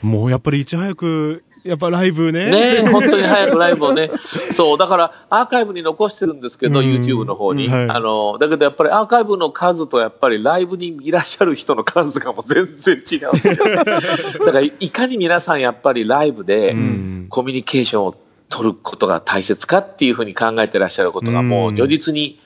[0.00, 2.50] もうやっぱりいち早く、やっぱライブね。
[2.50, 4.10] ねえ本当に早くライブをね。
[4.52, 6.86] そうだからアーカイブに残してるんですけど、うん。
[6.86, 7.88] YouTube の方に、はい。
[7.88, 13.74] あのだけどやっぱりアーカイブの数とやっぱりライブにいらっしゃる人の数がもう全然違うんですよ。
[14.44, 17.26] だからいいかに皆さんやっぱりライブで、うん。
[17.30, 18.14] コミュニケーションを
[18.50, 22.43] 取ることが大切かっていうふうに考えてらっしゃることがもう如実にうん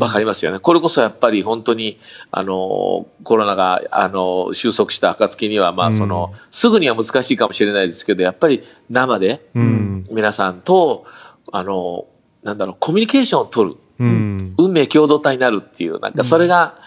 [0.00, 0.60] わかりますよね。
[0.60, 1.98] これこそやっぱり本当に、
[2.30, 10.04] あの、コロナが、あの、収束した暁には、まあ、その、すぐには難しいかもしれないですけど、やっぱり生でうん。
[10.10, 11.04] 皆さんと、
[11.52, 12.06] あの、
[12.42, 14.54] なんだろう、コミュニケーションを取る、うん。
[14.58, 16.78] 運命共同体になるっていう、なんかそれが、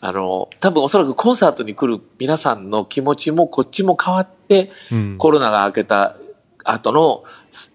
[0.00, 6.16] あの、多分おそらくコンサートに来る皆さんの気持ちもこっちも変わって、うんコロナが明けた
[6.64, 7.24] 後の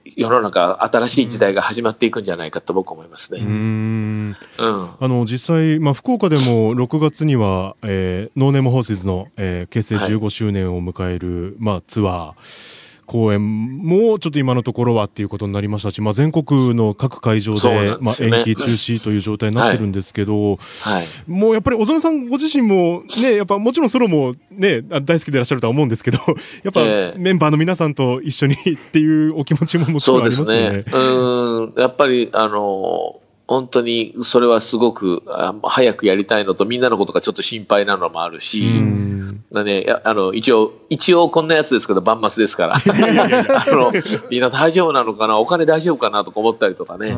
[0.05, 3.43] 世の中、新しい時代が始まっていくんじゃないかと僕は思いますうね。
[3.43, 3.47] ん。
[3.47, 4.35] うん。
[4.57, 12.78] あの、実際、まあ、福岡でも6月には、えーノーネームホーセズの、えー結成はい15周年を迎える、まあ、ツアー。
[13.09, 21.07] 公演もちょっと今のところはっていうことになりましたし、まあ、全国の各会場でまあ、延期中止という状態になってるんですけど、はい。
[21.25, 26.19] もうやっぱり小園さんご自身もね、やっぱもちろんソロもね、あ大好きでいらっしゃるとは思うんですけど、
[26.63, 28.57] やっぱええメンバーの皆さんと一緒にっ
[28.91, 30.77] ていうお気持ちももちろんありますすよね。
[30.77, 30.83] ね。
[30.93, 30.99] う
[31.71, 39.43] ん、やっぱり、あの、本当にそれはすごくあ早くやりたいのと、みんなのことがちょっと心配なのもあるし、うん。
[39.51, 43.91] だね、やあの一応、一応こんなやつですけど、万末ですから、 あの
[44.29, 47.17] みんな大丈夫なのかな、お金大丈夫かなとか思ったりとかね、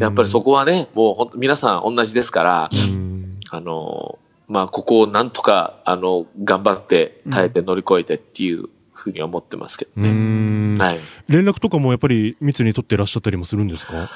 [0.00, 3.40] やっぱりそこはね、もう皆さん同じですから、うん。
[3.50, 10.10] あのまあ、ここをなんとかあの頑張って耐えて乗り越えてっていうふうに思ってますけどうね。
[10.12, 10.76] ん。
[10.78, 11.00] はい。
[11.28, 14.08] 連絡とかもやっぱり密に取ってらっしゃったりもするんですか？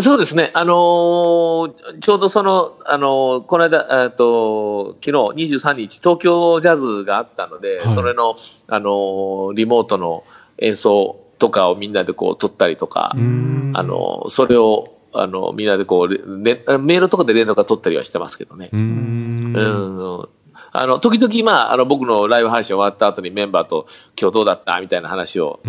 [0.00, 7.94] そうですね、あのーちょうどその、あのーこの間、えっと昨日23日、東京ジャズがあったので、はい。
[7.94, 8.36] それの、
[8.68, 10.24] あのーリモートの
[10.58, 13.72] 演奏とかをみんなでこう撮ったりとか、うん。
[13.74, 18.70] あのーそれをあのみんなでこうれれメールとかで連絡が取ったりはしてますけどね。
[18.72, 19.52] うん。
[19.54, 19.60] う
[20.22, 20.28] ん。
[20.74, 23.86] あの時々、まあ、あの僕のライブ配信終わった後にメンバーと
[24.18, 24.80] 今日どうだった？
[24.80, 25.60] みたいな話を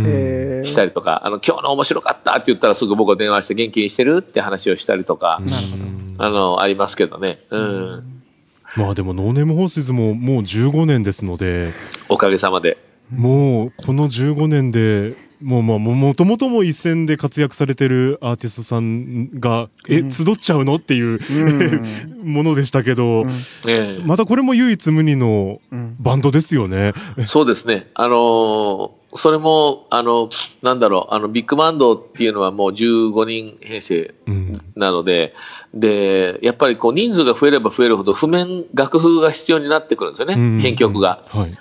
[0.63, 5.83] したりとか、あの今日の面白かったって言ったらすぐ僕が電話して元気にしてるって話をしたりとか、なるほど。
[5.83, 8.21] うんあのありますけどね、うん、
[8.75, 11.71] まあでもノーネームホースズももう15年ですので、
[12.09, 12.77] おかげさまで。
[13.11, 20.11] もうこの15年で、もうまあももともとも一線で活躍されてるアーティストさんが、え、うん。
[20.11, 22.23] 集っちゃうのっていううん。
[22.33, 23.25] ものでしたけど、
[23.67, 24.03] ええ。
[24.05, 25.95] またこれも唯一無二のうん。
[25.99, 26.93] バンドですよね。
[27.25, 30.29] そうですね、あのーそれも、あの
[30.61, 34.61] なんだろうあの、ビッグバンドっていうのはもう15人編成うん。
[34.75, 35.33] なので、
[35.73, 41.23] でやっぱりこう人数が増えれば増えるほど、譜面、楽譜が必要になってくるんですよね、うん編曲が。
[41.27, 41.57] はい。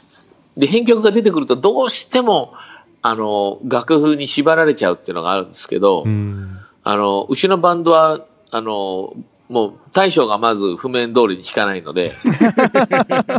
[0.56, 2.54] で、編曲が出てくると、どうしても
[3.02, 6.58] あの楽譜に縛られちゃうっていうのがあるんですけど、うん。
[6.84, 9.14] あのうちのバンドはあの
[9.48, 12.14] もう大将がまず譜面通りに弾かないので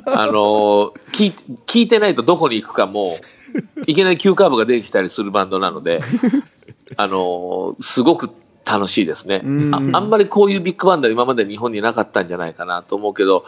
[0.06, 1.34] あの聞い
[1.66, 3.43] 聞いてないとどこに行くかもう
[3.88, 6.02] いきなり急カーブが出てきたりするバンドなので
[6.98, 8.30] あのすごく
[8.66, 13.46] 楽しいですねうんああんまりこういうビッグバンドは今まで日本になかったんじゃないかなと思うけど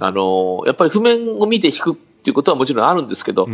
[0.00, 3.48] あのやっぱり譜面を見て弾くっていうことはもちろんあるんですけど、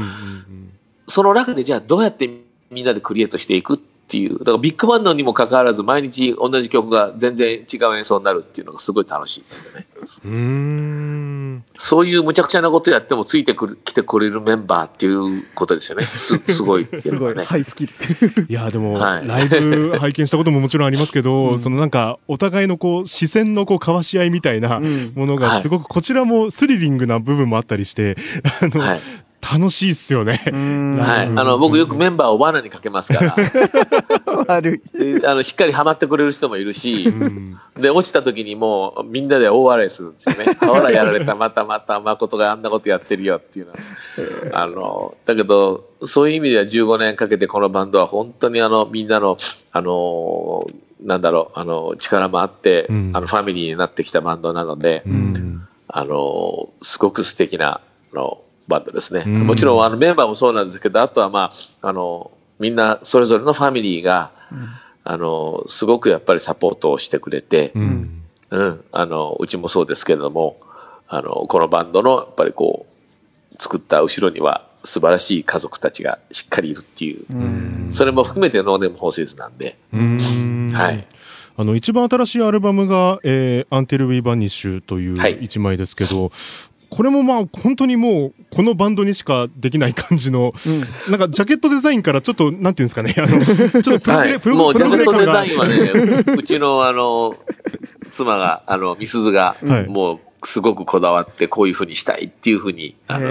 [1.07, 2.31] その中でじゃあどうやって
[2.71, 9.87] みんなでクリエイトしていくっていう、だからビッグバンドにもかかわらず毎日同じ曲が全然違う演奏になるっていうのがすごい楽しいですよね。
[10.25, 11.12] うん。
[11.93, 16.07] そういうむちゃくちゃなことやってもついてくる来てくれるメンバーっていうことですよね。
[16.07, 17.35] す すごいっていすごい。
[17.35, 17.93] ハイスキル。
[18.49, 28.17] いや、でも、はいライブ拝見したことももちろんありますけど、うんそのなんか、お互いのこう、視線のこう、交わし合いみたいなうんものが、はいすごく、こちらもスリリングな部分もあったりして、
[28.63, 29.01] あの、はい。
[29.43, 30.41] 楽しいっすよね。
[30.47, 31.27] うんはい。
[31.27, 33.37] うんあの、僕よくメンバーを罠にかけますから、
[34.47, 35.19] 悪い。
[35.19, 40.57] であの、しっかりハマってくれる人もいるしう、んで、落ちた時にもうみんなで大笑いするんですよね。
[40.65, 43.79] ほら、やられた、またまた、誠があんなことやってるよっていうのは。
[44.63, 49.37] あの、だけど、そういう意味では15年かけてこのバンドは本当にあの、みんなの、
[49.73, 50.67] あの、
[51.01, 57.81] なんだろう、あの、力もあって、うんあの、ファミリーになってきたバンドなので、うんあの、すごく素敵な、
[58.13, 58.41] あの、
[58.73, 59.25] バンドですね。
[59.27, 59.47] うん。
[59.47, 64.33] もちろん、あの、メンバーもそうなんですけど、あとはまあ、あの、みんなそれぞれのファミリーが、
[65.05, 68.23] あの、すごくやっぱりサポートをしてくれて、うん。
[68.53, 70.59] うん、あのうちもそうですけれども
[71.09, 72.87] あのこのバンドのやっぱりこ
[73.53, 77.89] う作った後ろには素晴らしい家族たちがしっかりいるっていう、うん。
[77.91, 80.71] それも含めて No Name Horses なんで、うん。
[80.75, 81.07] はい。
[81.57, 85.39] あの、一番新しいアルバムが、えー、 Until We Vanish というはい。
[85.41, 86.33] 一枚ですけど、
[86.95, 90.53] これもまあ、本当にもう、このバンドにしかできない感じの、
[91.09, 97.37] なんか、ジャケットデザインからちょっと、なんていうんですかね、あの、ちょっとプログレ、はい、プログレジャケットデザインはね、うちのあの
[98.11, 99.87] 妻が、あの、みすずが、はい。
[99.87, 103.29] もうすごくこだわって、こういうふうにしたいっていうふうに、あの、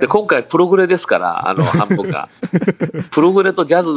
[0.00, 2.28] で、今回プログレですから、あの、半分が。
[3.12, 3.92] プログレとジャズ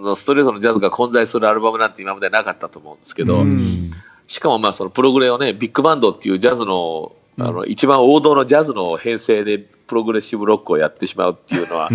[0.00, 3.90] の、ストレートのジャズが混在するアルバムなんて今までなかったと思うんですけど、うん。
[4.28, 11.90] しかもまあそのプログレをね、ビッグバンドっていうジャズの、あの、一番王道のジャズの編成でプログレッシブロックをやってしまうっていうのは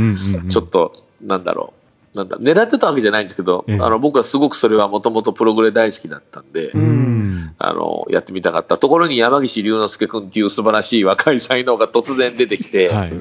[0.49, 1.73] ちょっと、なんだろ
[2.13, 2.17] う。
[2.17, 7.55] なんだ、狙ってたわけじゃないんですけど、ええあの、僕はすごくそれはもともとプログレ大好きだったんで、うん。
[7.57, 8.77] あの、やってみたかった。
[8.77, 13.13] ところに山岸龍之介君っていう素晴らしい若い才能が突然出てきて、はい。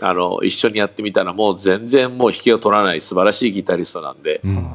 [0.00, 4.68] あの、一緒にやってみたらもう全然もう引けを取らない素晴らしいギタリストなんで、うん。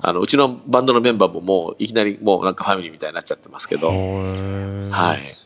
[0.00, 3.94] あの、うちのバンドのメンバーももういきなりもうなんかファミリーみたいになっちゃってますけど、は。
[5.14, 5.42] い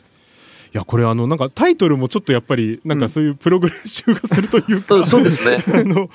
[0.77, 5.65] や、これあの、なんかタイトルもちょっとやっぱり、なんかそういうプログレッシブ化するというか、うん、そうですね。
[5.73, 6.09] あの、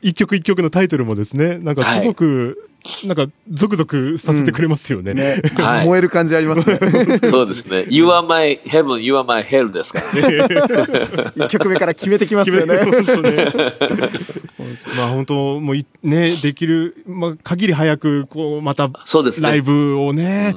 [0.00, 2.70] 一曲一曲のタイトルもですね、なんかすごく、
[3.04, 5.14] なんかゾクゾクさせてくれますよね。
[5.14, 6.78] ね、 はい燃える感じありますね。
[7.30, 7.86] そうですね。
[7.88, 10.44] You are my heaven, you are my hell ですからね。
[11.36, 12.76] 1曲目から決めてきますよね。
[12.78, 13.46] 本当ね。
[14.96, 19.48] まあ本当、もういね、できる、まあ限り早く、こう、また、そうですね。
[19.48, 20.54] ライブをね、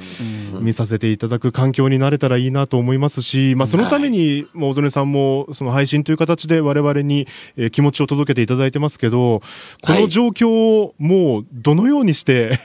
[0.52, 9.42] うん見させていただく環境になれたらいいなと思いますし、まあそのために、もう小曽根さんも、その配信という形で我々に、えー気持ちを届けていただいてますけど、
[9.82, 12.58] この状況をもうどのようにして、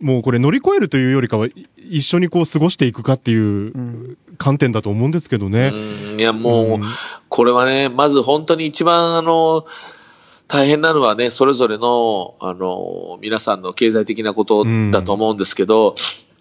[0.00, 3.46] もうこれ乗り越えるというよりかは、い一緒にこう過ごしていくかっていうう
[3.78, 5.72] ん観点だと思うんですけどね。
[5.72, 6.82] うんいや、もう、うん
[7.28, 9.64] これはね、まず本当に一番、あの、
[10.48, 15.94] 大変なのはね、それぞれの、あの、皆さんの経済的なことだと思うんですけど、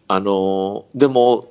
[0.10, 1.50] あの、でも、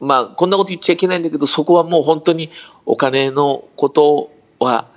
[0.00, 2.50] まあ、こんなこと言っちゃいけないんだけど、そこはもう本当に
[2.84, 4.88] お金のことは、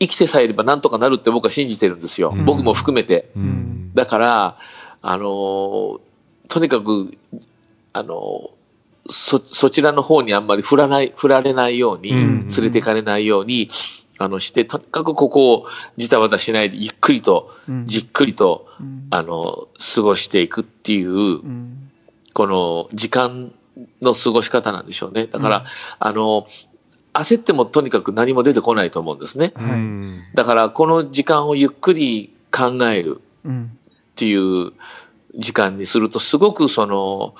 [0.00, 2.32] 生きてさえいればなんとかなるって僕は信じてるんですよ。
[2.36, 3.30] うん僕も含めて。
[3.36, 3.61] うん
[3.94, 4.56] だから、
[5.02, 6.00] あの
[6.48, 7.16] とにかく、
[7.92, 8.50] あの
[9.10, 12.48] そ、そちらの方にあんまり振らない、振られないように、うん。
[12.48, 13.68] 連れていかれないように、
[14.18, 17.86] あの、して、とにかくここをじたばたしないで、ゆっくりと、うん。
[17.86, 19.06] じっくりと、うん。
[19.10, 21.90] あの、過ごしていくっていう、うん。
[22.32, 23.52] この時間
[24.00, 25.26] の過ごし方なんでしょうね。
[25.26, 25.64] だから、
[25.98, 26.46] あの、
[27.12, 29.52] 焦ってもとにかく何も出てこないと思うんですね。
[30.34, 33.20] だから、この時間をゆっくり考える。
[34.12, 34.72] うんっていう
[35.34, 37.34] 時間にすると、すごくその、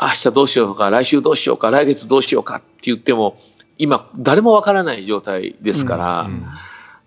[0.00, 3.38] 明日どうしようか、来週どうしようか、来月どうしようかって言っても、
[3.78, 6.44] 今、誰もわからない状態ですから、うん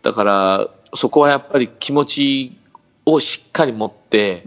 [0.01, 2.57] だから、そこはやっぱり気持ち
[3.05, 4.43] をしっかり持って、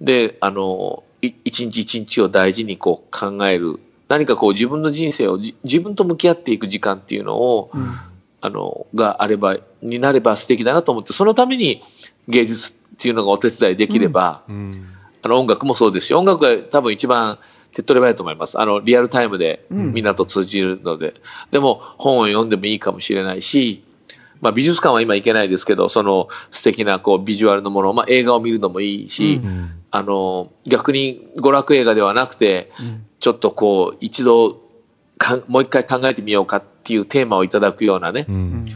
[0.00, 7.86] で、あの、い一日一日を大事にこう考える、何かこう自分の人生をじ自分と向き合っていく時間っていうのを、うん。
[8.40, 11.82] あの、があれば、になれば素敵だなと思って、そのために
[12.28, 14.86] 芸術っていうのがお手伝いできれば、うん。
[15.22, 17.38] あの音楽もそうですし、音楽が多分一番
[17.72, 18.58] 手っ取り早いと思います。
[18.60, 19.92] あの、リアルタイムでうん。
[19.92, 21.14] みんなと通じるので。
[21.50, 23.84] でも、本を読んでもいいかもしれないし、
[24.40, 29.46] まあ美術館は今行けないですけど、その素敵なこうビジュアルのもの、まあ映画を見るのもいいし、うん。
[29.46, 33.06] うんあの、逆に娯楽映画ではなくて、うん。
[33.20, 34.60] ちょっとこう、一度
[35.18, 38.66] かん、もう一回考えてみようかっていうテーマをいただくようなね、ううんん。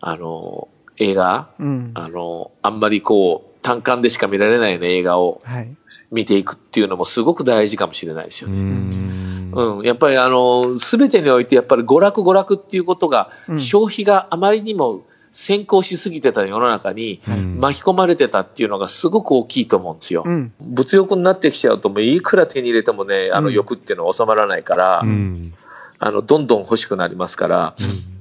[0.00, 1.90] あの、映画、うん。
[1.92, 5.74] あの、あんまりこう、単館でしか見られないような映画をはい。
[6.10, 8.58] 見ていくっていうのもすごく大事かもしれないですようね。
[8.60, 9.52] ん。
[9.54, 13.58] うん、やっぱりあの、すべてにおいてやっぱり娯楽娯楽っていうことが、うん。
[13.58, 20.24] 消費があまりにも先行しすぎてた世の中にうん巻き込まれてたっていうのがすごく大きいと思うんですよ。
[20.26, 20.52] うん。
[20.60, 23.54] 物欲になってきちゃうと、もういくら手に入れてもね、あのうん。
[23.54, 25.54] 欲っていうのは収まらないから、うん。
[25.98, 28.11] あの、どんどん欲しくなりますから、うん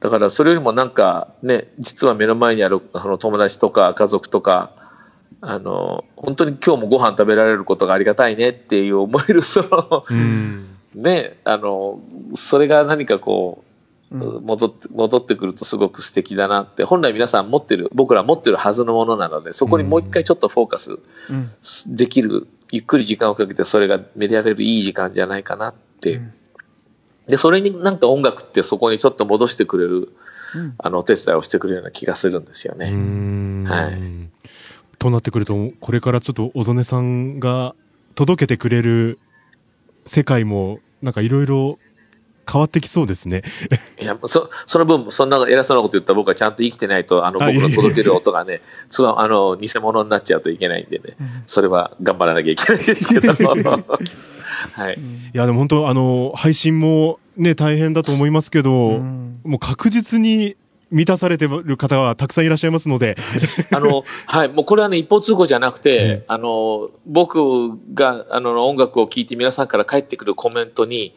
[0.00, 4.72] だからそれよりもなんかね、実は目の前にあるその友達とか家族とか、
[5.40, 10.66] あの、本当に今日もご飯食べられることがありがたいねっていう思える、その、うん。
[10.94, 12.00] ね、あの、
[12.34, 13.62] それが何かこ
[14.10, 14.44] う、うん。
[14.44, 20.96] 戻って、戻ってくるとすごく素敵だなって、本来皆さん持ってる、僕ら持ってるはずのものなので、そこにもう一回ちょっとフォーカスう
[21.92, 21.96] ん。
[21.96, 26.16] できる、ゆっくり時間をかけてそれが見られるいい時間じゃないかなって。
[26.16, 26.32] うん
[27.28, 32.90] で、それになんか音楽ってそこにちょっと戻してくれる、うんあの、お手伝いをしてくれるような気がするんですようね。
[32.90, 34.26] んはい
[34.98, 37.74] となってくると、これからちょっと小曽根さんが
[38.14, 39.18] 届けてくれる
[40.06, 41.78] 世界も、なんかいろいろ
[42.50, 43.42] 変わってきそうですね。
[44.00, 53.32] いや、そ、その分、そんな偉そうなこと言ったら僕はちゃんと生きてないと、あの、僕の届ける音がね、つわ、あの、偽物になっちゃうといけないんでね、それは頑張らなきゃいけないですけど。
[54.72, 54.98] はい。
[55.34, 59.40] いや、でも本当、あの、配信もね、大変だと思いますけど、うん。
[59.44, 60.56] もう確実に
[60.90, 63.16] 満たされてる方はたくさんいらっしゃいますので、
[63.72, 66.24] あの、はい、もうこれはね、一方通行じゃなくて、ええ。
[66.28, 71.14] あの、僕が、あの、音楽を聴いて皆さんから返ってくるコメントに、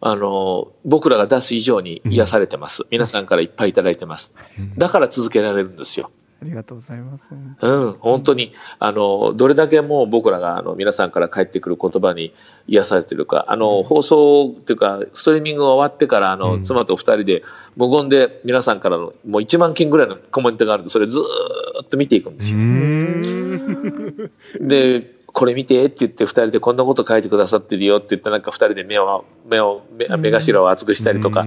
[0.00, 2.84] あの、僕らが出す以上に癒されてます。
[2.90, 4.32] 皆さんからいっぱいいただいてます。
[4.76, 6.10] だから続けられるんですよ。
[6.40, 7.28] ありがとうございます。
[7.32, 12.32] うん、本当に、あの、どれだけもう僕らが、あの、皆さんから返ってくる言葉に
[12.68, 17.42] 癒されてるか、あの、放送っていうか、ストリーミングが終わってから、あの、うん妻と二人で、
[17.76, 21.22] 無言で皆さんからの、もう1万件ぐらいのコメントがあると、それずー
[21.82, 22.58] っと見ていくんですよ。
[24.60, 31.46] で、これ見てって言って、二人でこんなこと書いてくださってるよって言って、なんか二人で目を、目を、目目頭を熱くしたりとか、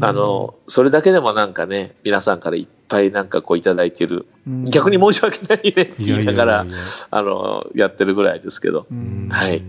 [0.00, 4.26] あの、それだけでもなんかね、皆さんからいっぱいなんかこういただいてる。
[4.46, 6.66] うん逆に申し訳ないねって言いながら
[7.10, 8.86] あの、やってるぐらいですけど。
[8.90, 9.62] うんはい。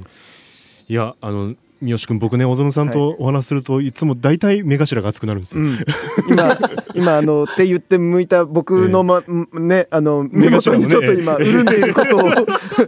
[0.89, 5.63] いや、あの、三好君、僕ね、小園さんとお話しすると、いつも大体目頭が熱くなるんですよ。
[5.63, 5.77] うん、
[6.29, 6.57] 今、
[6.95, 12.21] 今、あの、って言って向いた僕のま、ね、あの、目元にちょっと今、潤んでいることを、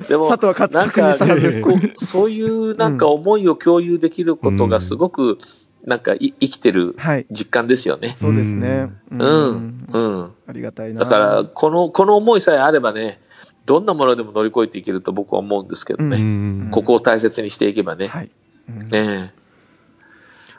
[0.08, 1.62] でも 佐藤は確なんか認したはずです。
[1.62, 5.38] こうそういうなんか思いを共有できることがすごく
[5.86, 7.26] なんかい生きてるはい。
[7.32, 8.16] 実感ですよね。
[8.18, 8.90] そうですね。
[9.12, 10.32] うん、うん。
[10.48, 11.02] ありがたいな。
[11.02, 13.20] だから、この、この思いさえあればね、
[13.66, 16.18] どんなものでも乗り越えていけると僕は思うんですけどね。
[16.18, 18.08] うんここを大切にしていけばね。
[18.08, 18.32] はい。
[18.70, 18.90] うん。
[18.90, 19.34] ね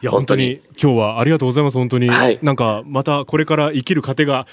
[0.02, 2.08] いや、本当に、今日はありがとうございます、本当に。
[2.08, 2.38] はい。
[2.42, 4.46] なんか、またこれから生きる糧が、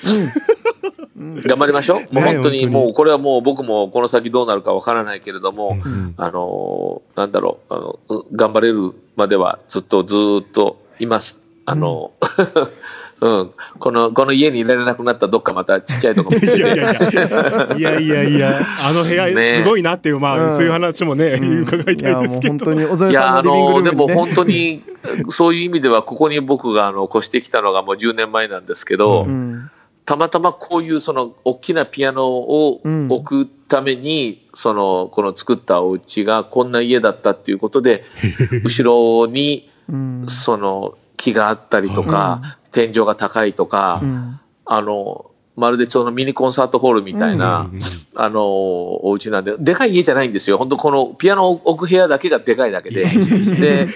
[1.18, 1.36] うん。
[1.42, 2.14] 頑張りましょう。
[2.14, 11.47] もうはい本当に、もうこれはもう僕もこの先どうなるかわからないけれども、うんあの、なんだろう、あの、う頑張れるまではずっとずーっといます。
[11.70, 12.14] あの、
[13.20, 17.16] うん、この、この家にいられなくなったらどっかまたちっちゃいとこ見つけいやいて。
[17.18, 17.76] や。
[17.78, 18.38] いや、いやいや。
[18.38, 19.58] いや、あの部屋ね。
[19.58, 20.52] すごいなっていう、まあ、うん。
[20.52, 21.62] そういう話もね、うん。
[21.64, 22.54] 伺いたいや、ですけど。
[22.54, 24.82] もう本当に、小添いや、あさんのでも本当に、
[25.28, 29.70] そういう意味では、ここに僕があの越してきたのがもう10年前なんですけど、うん。
[30.06, 33.08] たまたまこういうその大きなピアノをうん。
[33.10, 38.06] 置くために、その、この作ったお家がこんな家だったっていうことで、
[38.64, 40.26] 後ろにうん。
[40.28, 42.42] その木があったりとか、
[42.72, 44.40] 天井が高いとか、うん。
[44.66, 47.82] あの、まるでそのミニコンサートホールみたいな、うん
[48.16, 50.60] あの、お家なんで、でかい家じゃないんですよ。
[50.60, 53.06] 本当このピアノを置く部屋だけがでかいだけで。
[53.06, 53.88] で、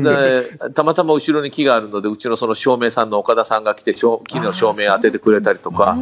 [0.00, 5.98] でたまたま後ろに木があるので、うちのその照明さんの岡田さんが来て、木の照明当ててくれたりとか、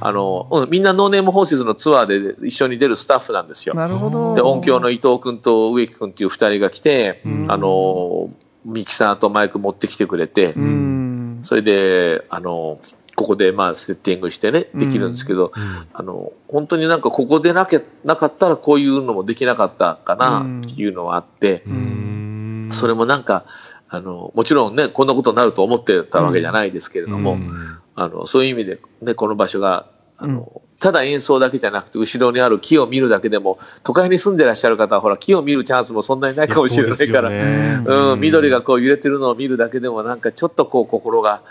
[0.00, 3.74] あの、うん、みんなノーネームホーシズのツアーで一緒に出るスタッフなんですよ。
[3.74, 4.34] なるほど。
[4.34, 8.30] で、音響の伊藤君と植木君っていう二人が来て、うんあの、
[8.64, 11.40] ミキサーとマイク持ってきてくれて、うん。
[11.42, 12.80] それで、あの、
[13.14, 15.86] ここでまあセッティングしてね、できるんですけど、うん。
[15.92, 22.70] あの、本当になんかここでなきゃ、なかったらこういうのもできなかったかなっていうのはあって、うん。
[22.72, 23.44] それもなんか、
[23.88, 27.78] あの、もちろんね、こんなことになると思ってたわけじゃないですけれども、うん。
[27.94, 29.86] あの、そういう意味で、ね、この場所が、
[30.16, 41.42] あの、ただ演奏だけじゃなくて、後ろにある木を見るだけでも、都会に住んでらっしゃる方は、ほら、木を見るチャンスもそんなにないかもしれないから、うねうん、緑がこう揺れてるのを見るだけでも、なんかちょっとこう心が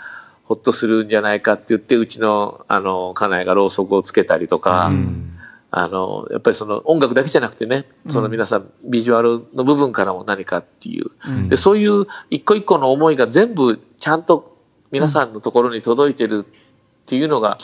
[0.44, 5.38] ほっとするんじゃないかって言って、うちの、あの、家内がろうそくをつけたりとか、うん
[5.70, 14.58] あの、やっぱりその音楽だけじゃなくてね、その皆さん、ビジュアルの部分からも何かっていう、うんで、そういう一個一個の思いが全部ちゃんと
[14.90, 17.56] 皆さんのところに届いてるっていうのが、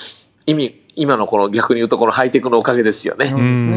[0.48, 3.26] 意味、今のこの逆に言うとこのハイテクのおかげですよね。
[3.26, 3.76] そうですね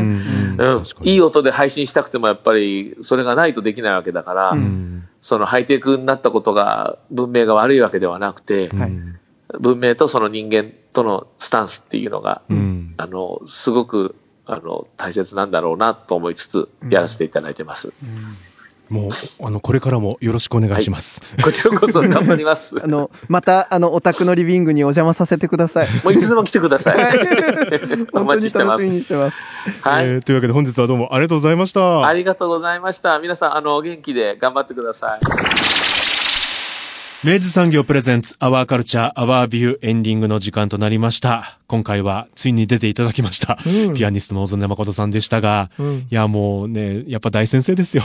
[0.57, 0.84] うん。
[1.03, 5.07] いい音で配信したくてもやっぱりそれがないとできないわけだから、うん。
[5.19, 8.91] そのハイテクになったことが文明が悪いわけではなくて、はい。
[9.59, 12.93] 文明とその人間とのスタンスっていうのが、うん。
[12.97, 14.15] あの、すごく、
[14.45, 17.93] あの、大切なんだろうなと思いつつ、やらせていただいてます。
[18.92, 21.22] もう、あの、これからもよろしくお願いします。
[21.42, 22.76] こちらこそ頑張ります。
[22.84, 25.88] あの、また、あの、お宅のリビングにお邪魔させてください。
[26.04, 26.98] もういつでも来てください。
[28.12, 28.98] お待ちしてます楽しみ。
[28.98, 29.38] にしてます。
[29.82, 30.06] はい。
[30.06, 32.06] えーというわけで本日はどうもありがとうございました。
[32.06, 33.18] ありがとうございました。
[33.20, 35.82] 皆さん、あの、元気で頑張ってください。
[37.24, 41.60] 明治産業プレゼンツアワーカルチャーアワービューエンディングの時間となりました。
[41.68, 43.60] 今回はついに出ていただきました。
[43.64, 48.02] うんピアニストの小曽根誠さんでしたが、うんいやもうね、やっぱ大先生ですよ。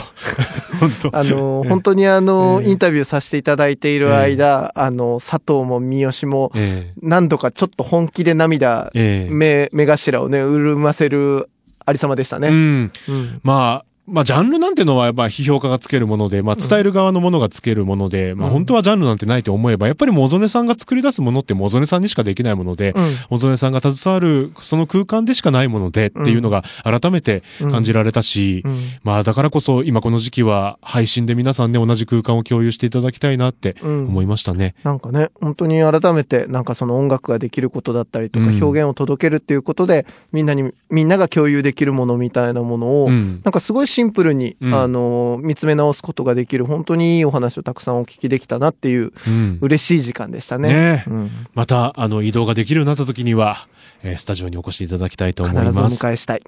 [0.79, 11.49] 本当あの、本当にあの、インタビューさせていただいている間、あの、佐藤も三好も、え何度かちょっと本気で涙、目、目頭をね、潤ませる
[11.85, 12.49] ありさまでしたね。
[12.49, 12.91] うん。
[13.07, 13.39] うん。
[13.43, 18.53] まあ、まあ、ジャンルなんてのは、まあ、批評家がつけるもので、まあ、伝える側のものがつけるもので、まあ、うん。
[18.53, 23.15] 本当はジャンルなんてないと思えば、やっぱりもう小曽根さんが作り出すものってもう小曽根さんにしかできないもので、うん。
[23.29, 28.79] 小曽根さんが携わるその空間でしかないものでっていうのが改めて感じられたし、うん。
[29.03, 34.07] まあだからこそ今この時期は配信で皆さんね同じ空間を共有していただきたいなってうん。
[34.07, 34.75] 思いましたね。
[34.83, 38.63] なんかね、本当に改めて、なんかその音楽ができることだったりとか、うん。
[38.63, 43.41] 表現を届けるっていうことで、みんなに、みんなが共有できるものみたいなものを、うん。
[43.43, 50.69] なんかすごいシンプルに、うんあの、見つめ直すことができる、本当にいいお話をたくさんお聞きできたなっていう、うん嬉しい時間でしたね。
[50.69, 53.67] ねえうん、またあの移動ができるようになった時には、
[54.03, 56.05] えースタジオにお越しいただきたいと思います。
[56.05, 56.43] 迎えしたい。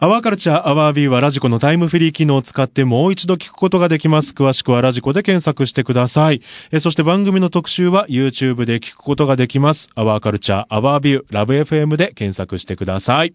[0.00, 4.34] Our Culture Our View はラジコのタイムフリー機能を使ってもう一度聞くことができます。
[4.34, 6.42] 詳しくはラジコで検索してください。
[6.70, 9.88] えーそして番組の特集は YouTube で聞くことができます。
[9.94, 13.34] Our Culture Our View LOVE FM で検索してください。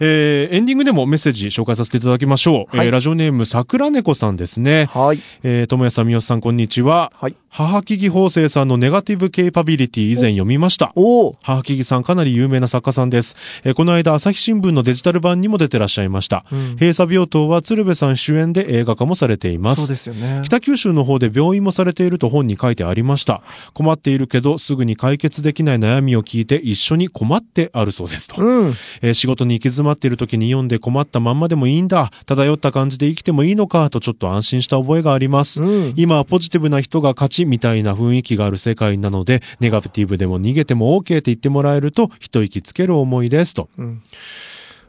[0.00, 2.76] えーエンディングでもメッセージ紹介させていただきましょう。
[2.76, 4.86] はいえーラジオネーム桜猫さんですね。
[4.86, 5.20] はい。
[5.42, 7.12] えー、ともやさん、みよさん、こんにちは。
[7.14, 7.36] はい。
[7.50, 10.92] 帚木蓬生さんのネガティブケイパビリティ以前読みました。
[10.96, 11.36] おお。
[11.42, 13.36] 帚木さんかなり有名な作家さんです。
[13.64, 16.44] えーこの間朝日新聞のデジタル版にも出ててらっしゃいました。
[16.52, 19.82] うん閉鎖病棟は鶴瓶さん主演で映画化もされています。
[19.82, 20.42] そうですよね。
[20.44, 23.42] 北九州の方で病院もされていると本に書いてありました。
[23.72, 28.40] 困っているけどすぐに解決できない悩みを聞いて一緒に困ってあるそうですと。
[28.42, 28.74] うん。
[29.02, 32.10] えー仕事に行き詰まっている時に読んで困ったまんまでもいいんだ。
[32.26, 35.62] 漂った感じで生きてもいいのかとちょっと安心した覚えがあります。
[35.62, 43.68] うん今はポジティブな人が勝ちみたいな雰囲気がある世界なので、ネガティブでも逃げても OK って言ってもらえると一息つける思いですと。
[43.78, 44.02] うん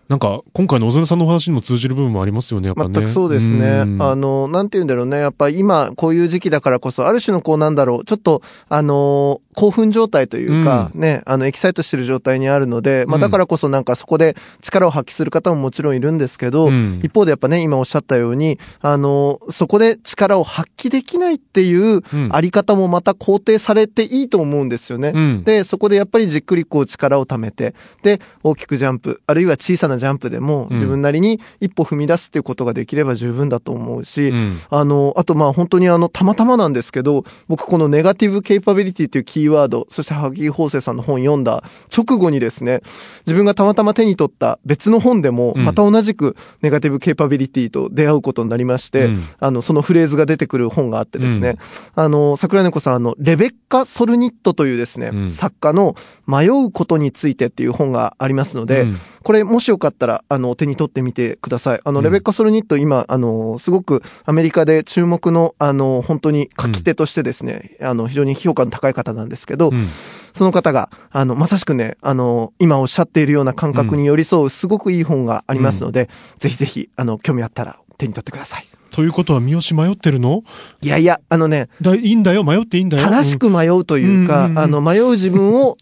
[0.08, 2.94] なんか今回の小曽根さんのお話にも通じる部分もありますよね、やっぱね。
[2.94, 3.84] 全くそうですね。
[3.86, 5.18] んあの、なんて言うんだろうね。
[5.18, 25.14] やっぱ今、こういう時期だからこそ、ある種のこうなんだろう、ちょっと、あのー興奮状態というか、ね、あの、エキサイトしてる状態にあるので、まあうんだからこそなんかそこで力を発揮する方ももちろんいるんですけど、うん一方でやっぱね、今おっしゃったように、あのーそこで力を発揮できないっていううんあり方もまた肯定されていいと思うんですよね。
[25.16, 30.74] うんで、そこでやっぱりじっくりこう力を貯めて、で、大きくジャンプ、あるいは小さなジャンプでもん。
[30.74, 34.58] 自分なりに一歩踏み出すっていうことができれば十分だと思うし、うん。
[34.70, 41.64] あの、あとまあ本当にあの、たまたまなんですけど、僕このネガティブケイパビリティっていうキーワード、そして萩井法生さんの本読んだ
[41.96, 42.82] 直後にですね、
[43.26, 45.66] 自分がたまたま手に取った別の本でも、うん。
[45.66, 49.24] また同じくネガティブケイパビリティと出会うことになりまして、うん。
[49.40, 51.58] あの、そのフレーズが出てくる本があってですね、
[51.96, 55.30] あの、桜猫さん、あの、レベッカ・ソルニットというですね、うん。
[55.30, 55.96] 作家の
[56.28, 58.98] 迷うことについてっていう本がありますので、うん。
[59.24, 61.80] これもしよかったら、あの、お手に取ってみてください。
[61.84, 62.04] あの、うん。
[62.06, 69.86] レベッカ・ソルニット、今、あの、すごくアメリカで注目の、あの、本当に書き手としてですね、あの、非常に評価の高い方なんですけど、うん。
[70.34, 76.10] その方が、あの、まさしくね、あの、今おっしゃっているような感覚に寄り添う、すごくいい本がありますので、
[76.40, 78.68] ぜひぜひ、あの、興味あったら手に取ってください。
[78.92, 80.44] ということは三好迷ってるの？
[80.82, 83.04] いやいや、あのね、だいいんだよ、迷っていいんだよ。
[83.04, 84.60] 正しく迷うというか、うんうんうん。
[84.60, 85.76] あの、迷う自分を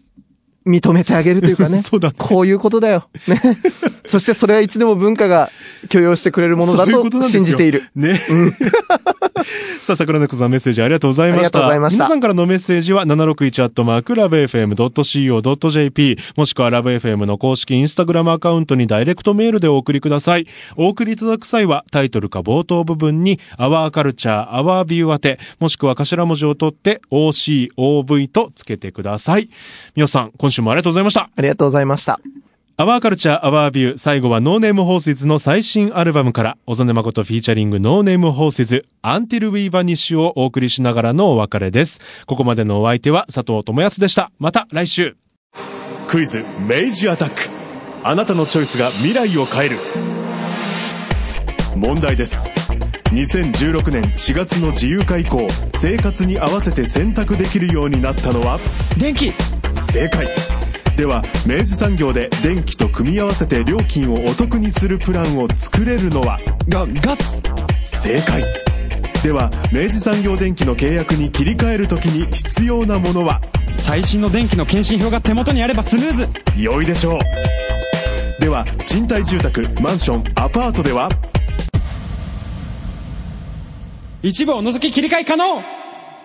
[0.66, 1.82] 認めてあげるというかね。
[1.84, 3.08] そうだねこういうことだよ。
[3.28, 3.42] ね。
[4.06, 5.50] そしてそれはいつでも文化が
[5.90, 7.84] 許容してくれるものだと信じている。
[7.96, 8.20] ね。
[9.82, 11.48] さあ、桜猫さんメッセージありがとうございました。
[11.48, 20.48] ありがとうございました皆さんからのメッセージは761アットマークラブ FM.co.jp もしくはラブ FM の公式インスタグラムアカウントにダイレクトメールでお送りください。
[20.78, 29.50] お送りいただく際はタイトルか冒頭部分に Our Culture, Our View 宛て、もしくは頭文字を取って OCOV とつけてください。
[29.96, 31.30] みよさん、今週もありがとうございました。
[31.36, 32.20] ありがとうございました。
[32.76, 39.52] Our Culture Our View 最後は No Name Horses の最新アルバムから小曽根真 featuring No Name Horses Until We
[39.52, 42.02] Vanish をお送りしながらのお別れです。
[42.26, 44.32] ここまでのお相手は佐藤智康でした。
[44.40, 45.16] また来週。
[46.08, 47.36] クイズ明治アタック。
[48.04, 49.78] あなたのチョイスが未来を変える。
[51.76, 52.50] 問題です。
[53.12, 58.60] 2016年4月の自由化以降、生活に合わせて選択できるようになったのは？
[58.98, 59.32] 電気
[59.74, 60.28] 正解。
[60.96, 66.40] では明治産業で電気と組み合わせて料金をお得にするプランを作れるのは？
[66.70, 67.42] がガス。
[67.84, 68.44] 正解。
[69.24, 73.42] では明治産業電機の契約に切り替えるときに必要なものは？
[73.76, 76.28] 最新の電気の検針票が手元にあればスムーズ。
[76.56, 77.20] 良いでしょう。
[78.40, 81.10] では賃貸住宅マンションアパートでは？
[84.22, 85.64] 一部を除き切り替え可能。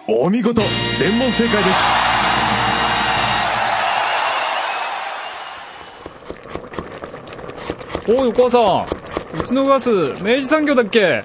[0.07, 0.61] お見事。
[0.99, 2.18] 全問正解です
[8.11, 8.87] おいお母さ
[9.37, 9.39] ん。
[9.39, 9.91] うちのガス
[10.23, 11.25] 明治産業だっけ？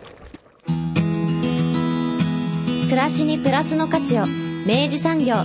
[2.90, 4.24] 暮らしにプラスの価値を
[4.68, 5.36] 明治産業